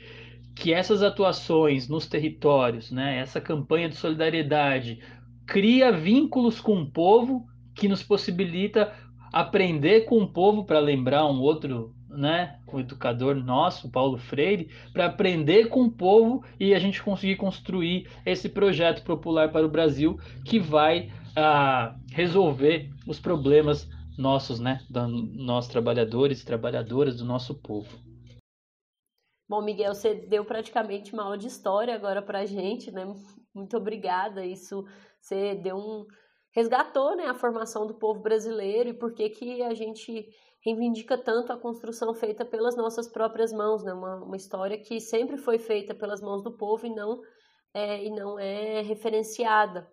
que 0.55 0.73
essas 0.73 1.03
atuações 1.03 1.89
nos 1.89 2.07
territórios, 2.07 2.91
né? 2.91 3.19
Essa 3.19 3.41
campanha 3.41 3.89
de 3.89 3.97
solidariedade 3.97 5.01
cria 5.47 5.91
vínculos 5.91 6.61
com 6.61 6.83
o 6.83 6.91
povo 6.91 7.47
que 7.75 7.89
nos 7.89 8.03
possibilita 8.03 8.93
aprender 9.33 10.03
com 10.03 10.19
o 10.19 10.29
povo 10.29 10.65
para 10.65 10.79
lembrar 10.79 11.25
um 11.27 11.41
outro, 11.41 11.95
né, 12.09 12.59
o 12.71 12.81
educador 12.81 13.35
nosso, 13.35 13.91
Paulo 13.91 14.19
Freire, 14.19 14.69
para 14.93 15.07
aprender 15.07 15.69
com 15.69 15.85
o 15.85 15.91
povo 15.91 16.45
e 16.61 16.75
a 16.75 16.79
gente 16.79 17.03
conseguir 17.03 17.37
construir 17.37 18.09
esse 18.27 18.49
projeto 18.49 19.03
popular 19.03 19.51
para 19.51 19.67
o 19.67 19.71
Brasil 19.71 20.19
que 20.45 20.59
vai 20.59 21.11
ah, 21.35 21.97
resolver 22.11 22.91
os 23.07 23.19
problemas 23.19 23.89
nossos, 24.19 24.61
né, 24.61 24.81
da, 24.91 25.09
nós 25.09 25.69
trabalhadores 25.69 26.43
e 26.43 26.47
trabalhadoras 26.47 27.17
do 27.17 27.25
nosso 27.25 27.55
povo. 27.55 27.99
Bom, 29.49 29.63
Miguel, 29.63 29.95
você 29.95 30.15
deu 30.15 30.45
praticamente 30.45 31.13
uma 31.13 31.25
aula 31.25 31.39
de 31.39 31.47
história 31.47 31.95
agora 31.95 32.23
para 32.23 32.47
gente, 32.47 32.91
né? 32.91 33.05
Muito 33.55 33.77
obrigada. 33.77 34.47
Isso 34.47 34.87
você 35.21 35.55
deu 35.55 35.77
um 35.77 36.07
resgatou, 36.53 37.17
né, 37.17 37.27
a 37.27 37.35
formação 37.35 37.87
do 37.87 37.95
povo 37.95 38.21
brasileiro 38.21 38.91
e 38.91 38.95
por 38.95 39.13
que 39.13 39.29
que 39.31 39.63
a 39.63 39.75
gente 39.75 40.29
reivindica 40.65 41.19
tanto 41.19 41.53
a 41.53 41.59
construção 41.59 42.15
feita 42.15 42.45
pelas 42.45 42.77
nossas 42.77 43.09
próprias 43.09 43.53
mãos, 43.53 43.83
né? 43.83 43.93
Uma, 43.93 44.17
uma 44.23 44.37
história 44.37 44.79
que 44.79 45.01
sempre 45.01 45.37
foi 45.37 45.59
feita 45.59 45.95
pelas 45.95 46.21
mãos 46.21 46.43
do 46.43 46.57
povo 46.57 46.87
e 46.87 46.95
não 46.95 47.21
é, 47.75 48.05
e 48.05 48.11
não 48.11 48.39
é 48.39 48.81
referenciada. 48.83 49.91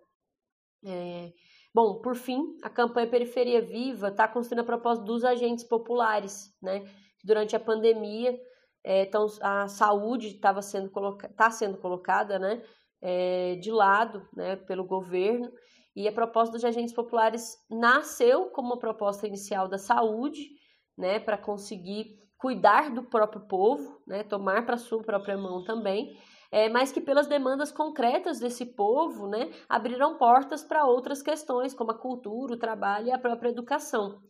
É, 0.84 1.32
bom, 1.74 2.00
por 2.00 2.14
fim, 2.14 2.56
a 2.62 2.70
campanha 2.70 3.10
Periferia 3.10 3.60
Viva 3.60 4.08
está 4.08 4.28
construindo 4.28 4.60
a 4.60 4.64
proposta 4.64 5.04
dos 5.04 5.24
agentes 5.24 5.64
populares, 5.64 6.54
né? 6.62 6.88
Durante 7.24 7.56
a 7.56 7.60
pandemia, 7.60 8.38
é, 8.84 9.02
então 9.02 9.26
a 9.42 9.66
saúde 9.66 10.28
estava 10.28 10.62
sendo 10.62 10.90
está 11.24 11.50
sendo 11.50 11.78
colocada, 11.78 12.38
né? 12.38 12.62
É, 13.02 13.56
de 13.56 13.72
lado, 13.72 14.28
né? 14.36 14.54
Pelo 14.54 14.84
governo 14.84 15.50
e 15.94 16.06
a 16.06 16.12
proposta 16.12 16.52
dos 16.52 16.64
agentes 16.64 16.94
populares 16.94 17.56
nasceu 17.68 18.46
como 18.50 18.68
uma 18.68 18.78
proposta 18.78 19.26
inicial 19.26 19.68
da 19.68 19.78
saúde, 19.78 20.48
né, 20.96 21.18
para 21.18 21.36
conseguir 21.38 22.18
cuidar 22.38 22.90
do 22.90 23.02
próprio 23.02 23.46
povo, 23.46 24.00
né, 24.06 24.22
tomar 24.22 24.64
para 24.64 24.76
sua 24.76 25.02
própria 25.02 25.36
mão 25.36 25.62
também, 25.62 26.16
é, 26.50 26.68
mas 26.68 26.90
que 26.90 27.00
pelas 27.00 27.26
demandas 27.26 27.70
concretas 27.70 28.40
desse 28.40 28.66
povo, 28.74 29.28
né, 29.28 29.50
abriram 29.68 30.16
portas 30.16 30.64
para 30.64 30.86
outras 30.86 31.22
questões, 31.22 31.74
como 31.74 31.90
a 31.90 31.98
cultura, 31.98 32.54
o 32.54 32.58
trabalho 32.58 33.08
e 33.08 33.12
a 33.12 33.18
própria 33.18 33.50
educação. 33.50 34.20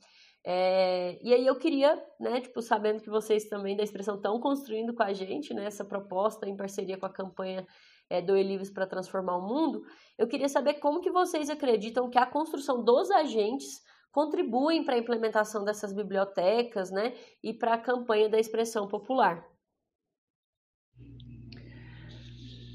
É, 0.45 1.19
e 1.23 1.35
aí 1.35 1.47
eu 1.47 1.57
queria, 1.57 2.03
né, 2.19 2.41
tipo, 2.41 2.63
sabendo 2.63 3.03
que 3.03 3.11
vocês 3.11 3.49
também 3.49 3.77
da 3.77 3.83
expressão 3.83 4.17
estão 4.17 4.41
construindo 4.41 4.95
com 4.95 5.03
a 5.03 5.13
gente, 5.13 5.53
né, 5.53 5.67
essa 5.67 5.85
proposta 5.85 6.49
em 6.49 6.57
parceria 6.57 6.99
com 6.99 7.07
a 7.07 7.13
campanha 7.13 7.67
é, 8.11 8.21
Doe 8.21 8.43
Livros 8.43 8.69
para 8.69 8.87
Transformar 8.87 9.37
o 9.37 9.47
Mundo, 9.47 9.85
eu 10.19 10.27
queria 10.27 10.49
saber 10.49 10.75
como 10.75 11.01
que 11.01 11.11
vocês 11.11 11.49
acreditam 11.49 12.11
que 12.11 12.19
a 12.19 12.27
construção 12.27 12.85
dos 12.85 13.11
agentes 13.11 13.81
contribuem 14.13 14.85
para 14.85 14.97
a 14.97 14.99
implementação 14.99 15.65
dessas 15.65 15.93
bibliotecas, 15.93 16.91
né, 16.91 17.15
e 17.43 17.55
para 17.55 17.75
a 17.75 17.79
campanha 17.79 18.29
da 18.29 18.41
expressão 18.41 18.89
popular. 18.89 19.45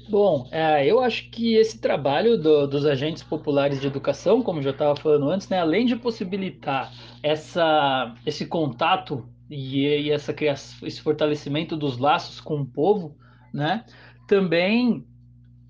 Bom, 0.08 0.48
é, 0.52 0.86
eu 0.86 1.00
acho 1.00 1.28
que 1.30 1.56
esse 1.56 1.80
trabalho 1.80 2.38
do, 2.38 2.66
dos 2.66 2.86
agentes 2.86 3.24
populares 3.24 3.80
de 3.80 3.88
educação, 3.88 4.40
como 4.40 4.62
já 4.62 4.70
estava 4.70 4.94
falando 4.96 5.28
antes, 5.28 5.48
né, 5.48 5.58
além 5.58 5.84
de 5.84 5.96
possibilitar 5.96 6.92
essa, 7.22 8.14
esse 8.24 8.46
contato 8.46 9.28
e, 9.50 9.84
e 9.84 10.10
essa 10.10 10.34
esse 10.82 11.00
fortalecimento 11.02 11.76
dos 11.76 11.98
laços 11.98 12.40
com 12.40 12.60
o 12.60 12.66
povo, 12.66 13.16
né, 13.52 13.84
também 14.28 15.04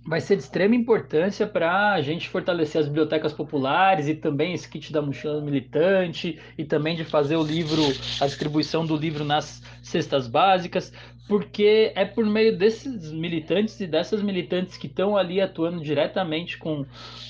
vai 0.07 0.21
ser 0.21 0.37
de 0.37 0.43
extrema 0.43 0.75
importância 0.75 1.47
para 1.47 1.93
a 1.93 2.01
gente 2.01 2.29
fortalecer 2.29 2.81
as 2.81 2.87
bibliotecas 2.87 3.33
populares 3.33 4.07
e 4.07 4.15
também 4.15 4.55
esse 4.55 4.69
kit 4.69 4.93
da 4.93 5.03
mochila 5.03 5.41
militante 5.41 6.39
e 6.57 6.65
também 6.65 6.95
de 6.95 7.05
fazer 7.05 7.37
o 7.37 7.43
livro, 7.43 7.83
a 8.21 8.27
distribuição 8.27 8.87
do 8.87 8.97
livro 8.97 9.25
nas 9.25 9.61
cestas 9.83 10.29
básicas, 10.29 10.93
porque 11.27 11.93
é 11.97 12.05
por 12.05 12.25
meio 12.25 12.57
desses 12.57 13.11
militantes 13.11 13.81
e 13.81 13.87
dessas 13.87 14.23
militantes 14.23 14.77
que 14.77 14.87
estão 14.87 15.17
ali 15.17 15.41
atuando 15.41 15.83
diretamente 15.83 16.57
com, 16.57 16.87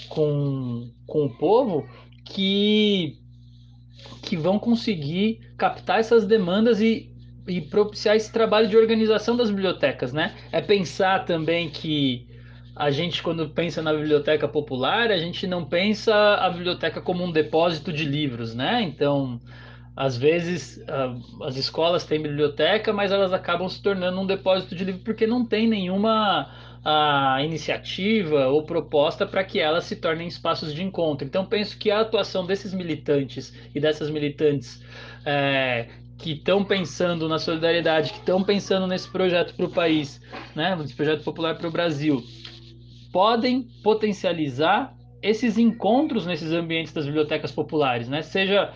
com, 0.08 0.90
com 1.06 1.24
o 1.24 1.30
povo 1.30 1.88
que, 2.26 3.16
que 4.22 4.36
vão 4.36 4.58
conseguir 4.58 5.40
captar 5.56 6.00
essas 6.00 6.26
demandas 6.26 6.80
e 6.80 7.10
e 7.48 7.60
propiciar 7.60 8.16
esse 8.16 8.32
trabalho 8.32 8.66
de 8.66 8.76
organização 8.76 9.36
das 9.36 9.50
bibliotecas, 9.50 10.12
né? 10.12 10.34
É 10.50 10.60
pensar 10.60 11.24
também 11.24 11.70
que 11.70 12.25
a 12.76 12.90
gente, 12.90 13.22
quando 13.22 13.48
pensa 13.48 13.80
na 13.80 13.90
biblioteca 13.94 14.46
popular, 14.46 15.10
a 15.10 15.16
gente 15.16 15.46
não 15.46 15.64
pensa 15.64 16.14
a 16.14 16.50
biblioteca 16.50 17.00
como 17.00 17.24
um 17.24 17.32
depósito 17.32 17.90
de 17.90 18.04
livros, 18.04 18.54
né? 18.54 18.82
Então, 18.82 19.40
às 19.96 20.18
vezes, 20.18 20.84
as 21.42 21.56
escolas 21.56 22.04
têm 22.04 22.20
biblioteca, 22.20 22.92
mas 22.92 23.10
elas 23.10 23.32
acabam 23.32 23.66
se 23.66 23.82
tornando 23.82 24.20
um 24.20 24.26
depósito 24.26 24.74
de 24.74 24.84
livro 24.84 25.00
porque 25.02 25.26
não 25.26 25.42
tem 25.42 25.66
nenhuma 25.66 26.52
a 26.84 27.42
iniciativa 27.42 28.46
ou 28.48 28.62
proposta 28.62 29.26
para 29.26 29.42
que 29.42 29.58
elas 29.58 29.84
se 29.84 29.96
tornem 29.96 30.28
espaços 30.28 30.72
de 30.74 30.84
encontro. 30.84 31.26
Então, 31.26 31.46
penso 31.46 31.78
que 31.78 31.90
a 31.90 32.00
atuação 32.00 32.44
desses 32.44 32.74
militantes 32.74 33.54
e 33.74 33.80
dessas 33.80 34.10
militantes 34.10 34.84
é, 35.24 35.88
que 36.18 36.32
estão 36.32 36.62
pensando 36.62 37.26
na 37.26 37.38
solidariedade, 37.38 38.12
que 38.12 38.18
estão 38.18 38.44
pensando 38.44 38.86
nesse 38.86 39.10
projeto 39.10 39.54
para 39.54 39.66
o 39.66 39.70
país, 39.70 40.20
né, 40.54 40.76
nesse 40.76 40.94
projeto 40.94 41.24
popular 41.24 41.56
para 41.56 41.66
o 41.66 41.70
Brasil, 41.72 42.22
podem 43.16 43.62
potencializar 43.82 44.94
esses 45.22 45.56
encontros 45.56 46.26
nesses 46.26 46.52
ambientes 46.52 46.92
das 46.92 47.06
bibliotecas 47.06 47.50
populares, 47.50 48.10
né? 48.10 48.20
Seja, 48.20 48.74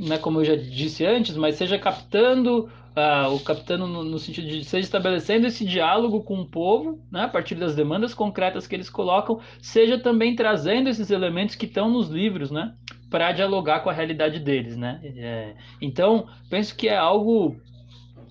né, 0.00 0.16
como 0.16 0.40
eu 0.40 0.46
já 0.46 0.56
disse 0.56 1.04
antes, 1.04 1.36
mas 1.36 1.56
seja 1.56 1.78
captando 1.78 2.70
uh, 2.96 3.34
o 3.34 3.38
captando 3.40 3.86
no, 3.86 4.02
no, 4.02 4.18
sentido 4.18 4.48
de 4.48 4.64
seja 4.64 4.86
estabelecendo 4.86 5.46
esse 5.46 5.66
diálogo 5.66 6.22
com 6.22 6.40
o 6.40 6.48
povo, 6.48 7.02
né, 7.12 7.24
a 7.24 7.28
partir 7.28 7.54
das 7.54 7.76
demandas 7.76 8.14
concretas 8.14 8.66
que 8.66 8.74
eles 8.74 8.88
colocam, 8.88 9.40
seja 9.60 9.98
também 9.98 10.34
trazendo 10.34 10.88
esses 10.88 11.10
elementos 11.10 11.54
que 11.54 11.66
estão 11.66 11.90
nos 11.90 12.08
livros, 12.08 12.50
né, 12.50 12.72
para 13.10 13.30
dialogar 13.32 13.80
com 13.80 13.90
a 13.90 13.92
realidade 13.92 14.38
deles, 14.38 14.74
né? 14.74 15.02
É, 15.04 15.52
então, 15.82 16.28
penso 16.48 16.74
que 16.74 16.88
é 16.88 16.96
algo 16.96 17.60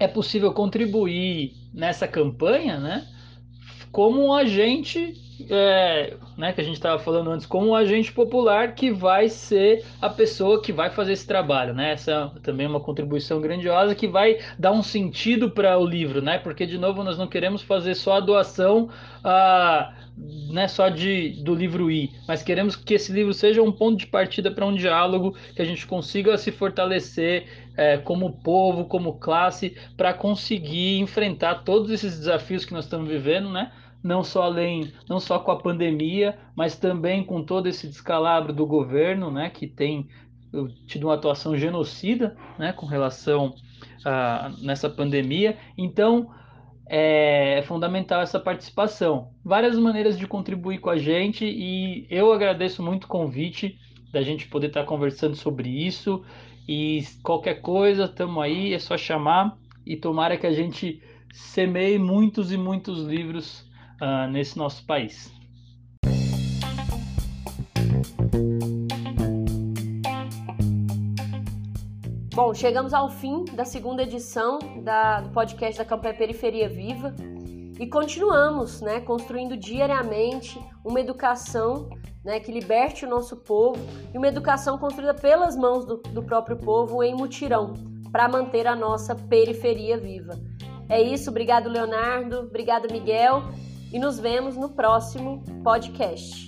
é 0.00 0.08
possível 0.08 0.52
contribuir 0.52 1.54
nessa 1.72 2.08
campanha, 2.08 2.80
né? 2.80 3.06
Como 3.96 4.26
um 4.26 4.34
agente, 4.34 5.14
é, 5.48 6.18
né, 6.36 6.52
que 6.52 6.60
a 6.60 6.64
gente 6.64 6.74
estava 6.74 6.98
falando 6.98 7.30
antes, 7.30 7.46
como 7.46 7.68
um 7.68 7.74
agente 7.74 8.12
popular 8.12 8.74
que 8.74 8.90
vai 8.90 9.26
ser 9.30 9.86
a 10.02 10.10
pessoa 10.10 10.60
que 10.60 10.70
vai 10.70 10.90
fazer 10.90 11.14
esse 11.14 11.26
trabalho, 11.26 11.72
né? 11.72 11.92
Essa 11.92 12.30
também 12.42 12.66
é 12.66 12.68
uma 12.68 12.78
contribuição 12.78 13.40
grandiosa 13.40 13.94
que 13.94 14.06
vai 14.06 14.36
dar 14.58 14.72
um 14.72 14.82
sentido 14.82 15.50
para 15.50 15.78
o 15.78 15.86
livro, 15.86 16.20
né? 16.20 16.36
Porque 16.36 16.66
de 16.66 16.76
novo 16.76 17.02
nós 17.02 17.16
não 17.16 17.26
queremos 17.26 17.62
fazer 17.62 17.94
só 17.94 18.18
a 18.18 18.20
doação, 18.20 18.90
ah, 19.24 19.94
né, 20.52 20.68
só 20.68 20.90
de 20.90 21.42
do 21.42 21.54
livro 21.54 21.90
I, 21.90 22.10
mas 22.28 22.42
queremos 22.42 22.76
que 22.76 22.92
esse 22.92 23.10
livro 23.10 23.32
seja 23.32 23.62
um 23.62 23.72
ponto 23.72 23.96
de 23.98 24.06
partida 24.06 24.50
para 24.50 24.66
um 24.66 24.74
diálogo 24.74 25.34
que 25.54 25.62
a 25.62 25.64
gente 25.64 25.86
consiga 25.86 26.36
se 26.36 26.52
fortalecer 26.52 27.46
é, 27.74 27.96
como 27.96 28.42
povo, 28.42 28.84
como 28.84 29.14
classe, 29.14 29.74
para 29.96 30.12
conseguir 30.12 30.98
enfrentar 30.98 31.64
todos 31.64 31.90
esses 31.90 32.18
desafios 32.18 32.66
que 32.66 32.74
nós 32.74 32.84
estamos 32.84 33.08
vivendo, 33.08 33.48
né? 33.48 33.72
Não 34.06 34.22
só 34.22 34.44
além, 34.44 34.92
não 35.08 35.18
só 35.18 35.40
com 35.40 35.50
a 35.50 35.58
pandemia, 35.58 36.38
mas 36.54 36.78
também 36.78 37.24
com 37.24 37.42
todo 37.42 37.66
esse 37.66 37.88
descalabro 37.88 38.52
do 38.52 38.64
governo, 38.64 39.32
né? 39.32 39.50
Que 39.50 39.66
tem 39.66 40.08
tido 40.86 41.08
uma 41.08 41.14
atuação 41.14 41.56
genocida, 41.56 42.36
né? 42.56 42.72
Com 42.72 42.86
relação 42.86 43.56
a 44.04 44.52
nessa 44.62 44.88
pandemia. 44.88 45.58
Então 45.76 46.30
é, 46.88 47.58
é 47.58 47.62
fundamental 47.62 48.22
essa 48.22 48.38
participação. 48.38 49.30
Várias 49.44 49.76
maneiras 49.76 50.16
de 50.16 50.24
contribuir 50.24 50.78
com 50.78 50.90
a 50.90 50.96
gente 50.96 51.44
e 51.44 52.06
eu 52.08 52.32
agradeço 52.32 52.82
muito 52.84 53.04
o 53.04 53.08
convite 53.08 53.76
da 54.12 54.22
gente 54.22 54.46
poder 54.46 54.68
estar 54.68 54.84
conversando 54.84 55.34
sobre 55.34 55.68
isso. 55.68 56.24
E 56.68 57.02
qualquer 57.24 57.60
coisa, 57.60 58.04
estamos 58.04 58.40
aí, 58.40 58.72
é 58.72 58.78
só 58.78 58.96
chamar 58.96 59.56
e 59.84 59.96
tomara 59.96 60.36
que 60.36 60.46
a 60.46 60.52
gente 60.52 61.02
semeie 61.32 61.98
muitos 61.98 62.52
e 62.52 62.56
muitos 62.56 63.02
livros 63.02 63.65
uh, 64.00 64.30
nesse 64.30 64.56
nosso 64.56 64.84
país. 64.84 65.34
Bom, 72.34 72.52
chegamos 72.52 72.92
ao 72.92 73.08
fim 73.08 73.46
da 73.46 73.64
segunda 73.64 74.02
edição 74.02 74.58
da, 74.82 75.22
do 75.22 75.30
podcast 75.30 75.78
da 75.78 75.86
campanha 75.86 76.12
Periferia 76.12 76.68
Viva 76.68 77.14
e 77.80 77.86
continuamos 77.86 78.82
né, 78.82 79.00
construindo 79.00 79.56
diariamente 79.56 80.60
uma 80.84 81.00
educação 81.00 81.88
né, 82.22 82.38
que 82.38 82.52
liberte 82.52 83.06
o 83.06 83.08
nosso 83.08 83.38
povo 83.38 83.80
e 84.12 84.18
uma 84.18 84.28
educação 84.28 84.76
construída 84.76 85.14
pelas 85.14 85.56
mãos 85.56 85.86
do, 85.86 85.96
do 85.96 86.22
próprio 86.22 86.58
povo 86.58 87.02
em 87.02 87.14
mutirão 87.14 87.72
para 88.12 88.28
manter 88.28 88.66
a 88.66 88.76
nossa 88.76 89.14
periferia 89.14 89.96
viva. 89.96 90.38
É 90.90 91.00
isso, 91.00 91.30
obrigado 91.30 91.70
Leonardo, 91.70 92.40
obrigado 92.40 92.92
Miguel 92.92 93.44
e 93.92 93.98
nos 93.98 94.18
vemos 94.18 94.56
no 94.56 94.70
próximo 94.70 95.42
podcast. 95.62 96.46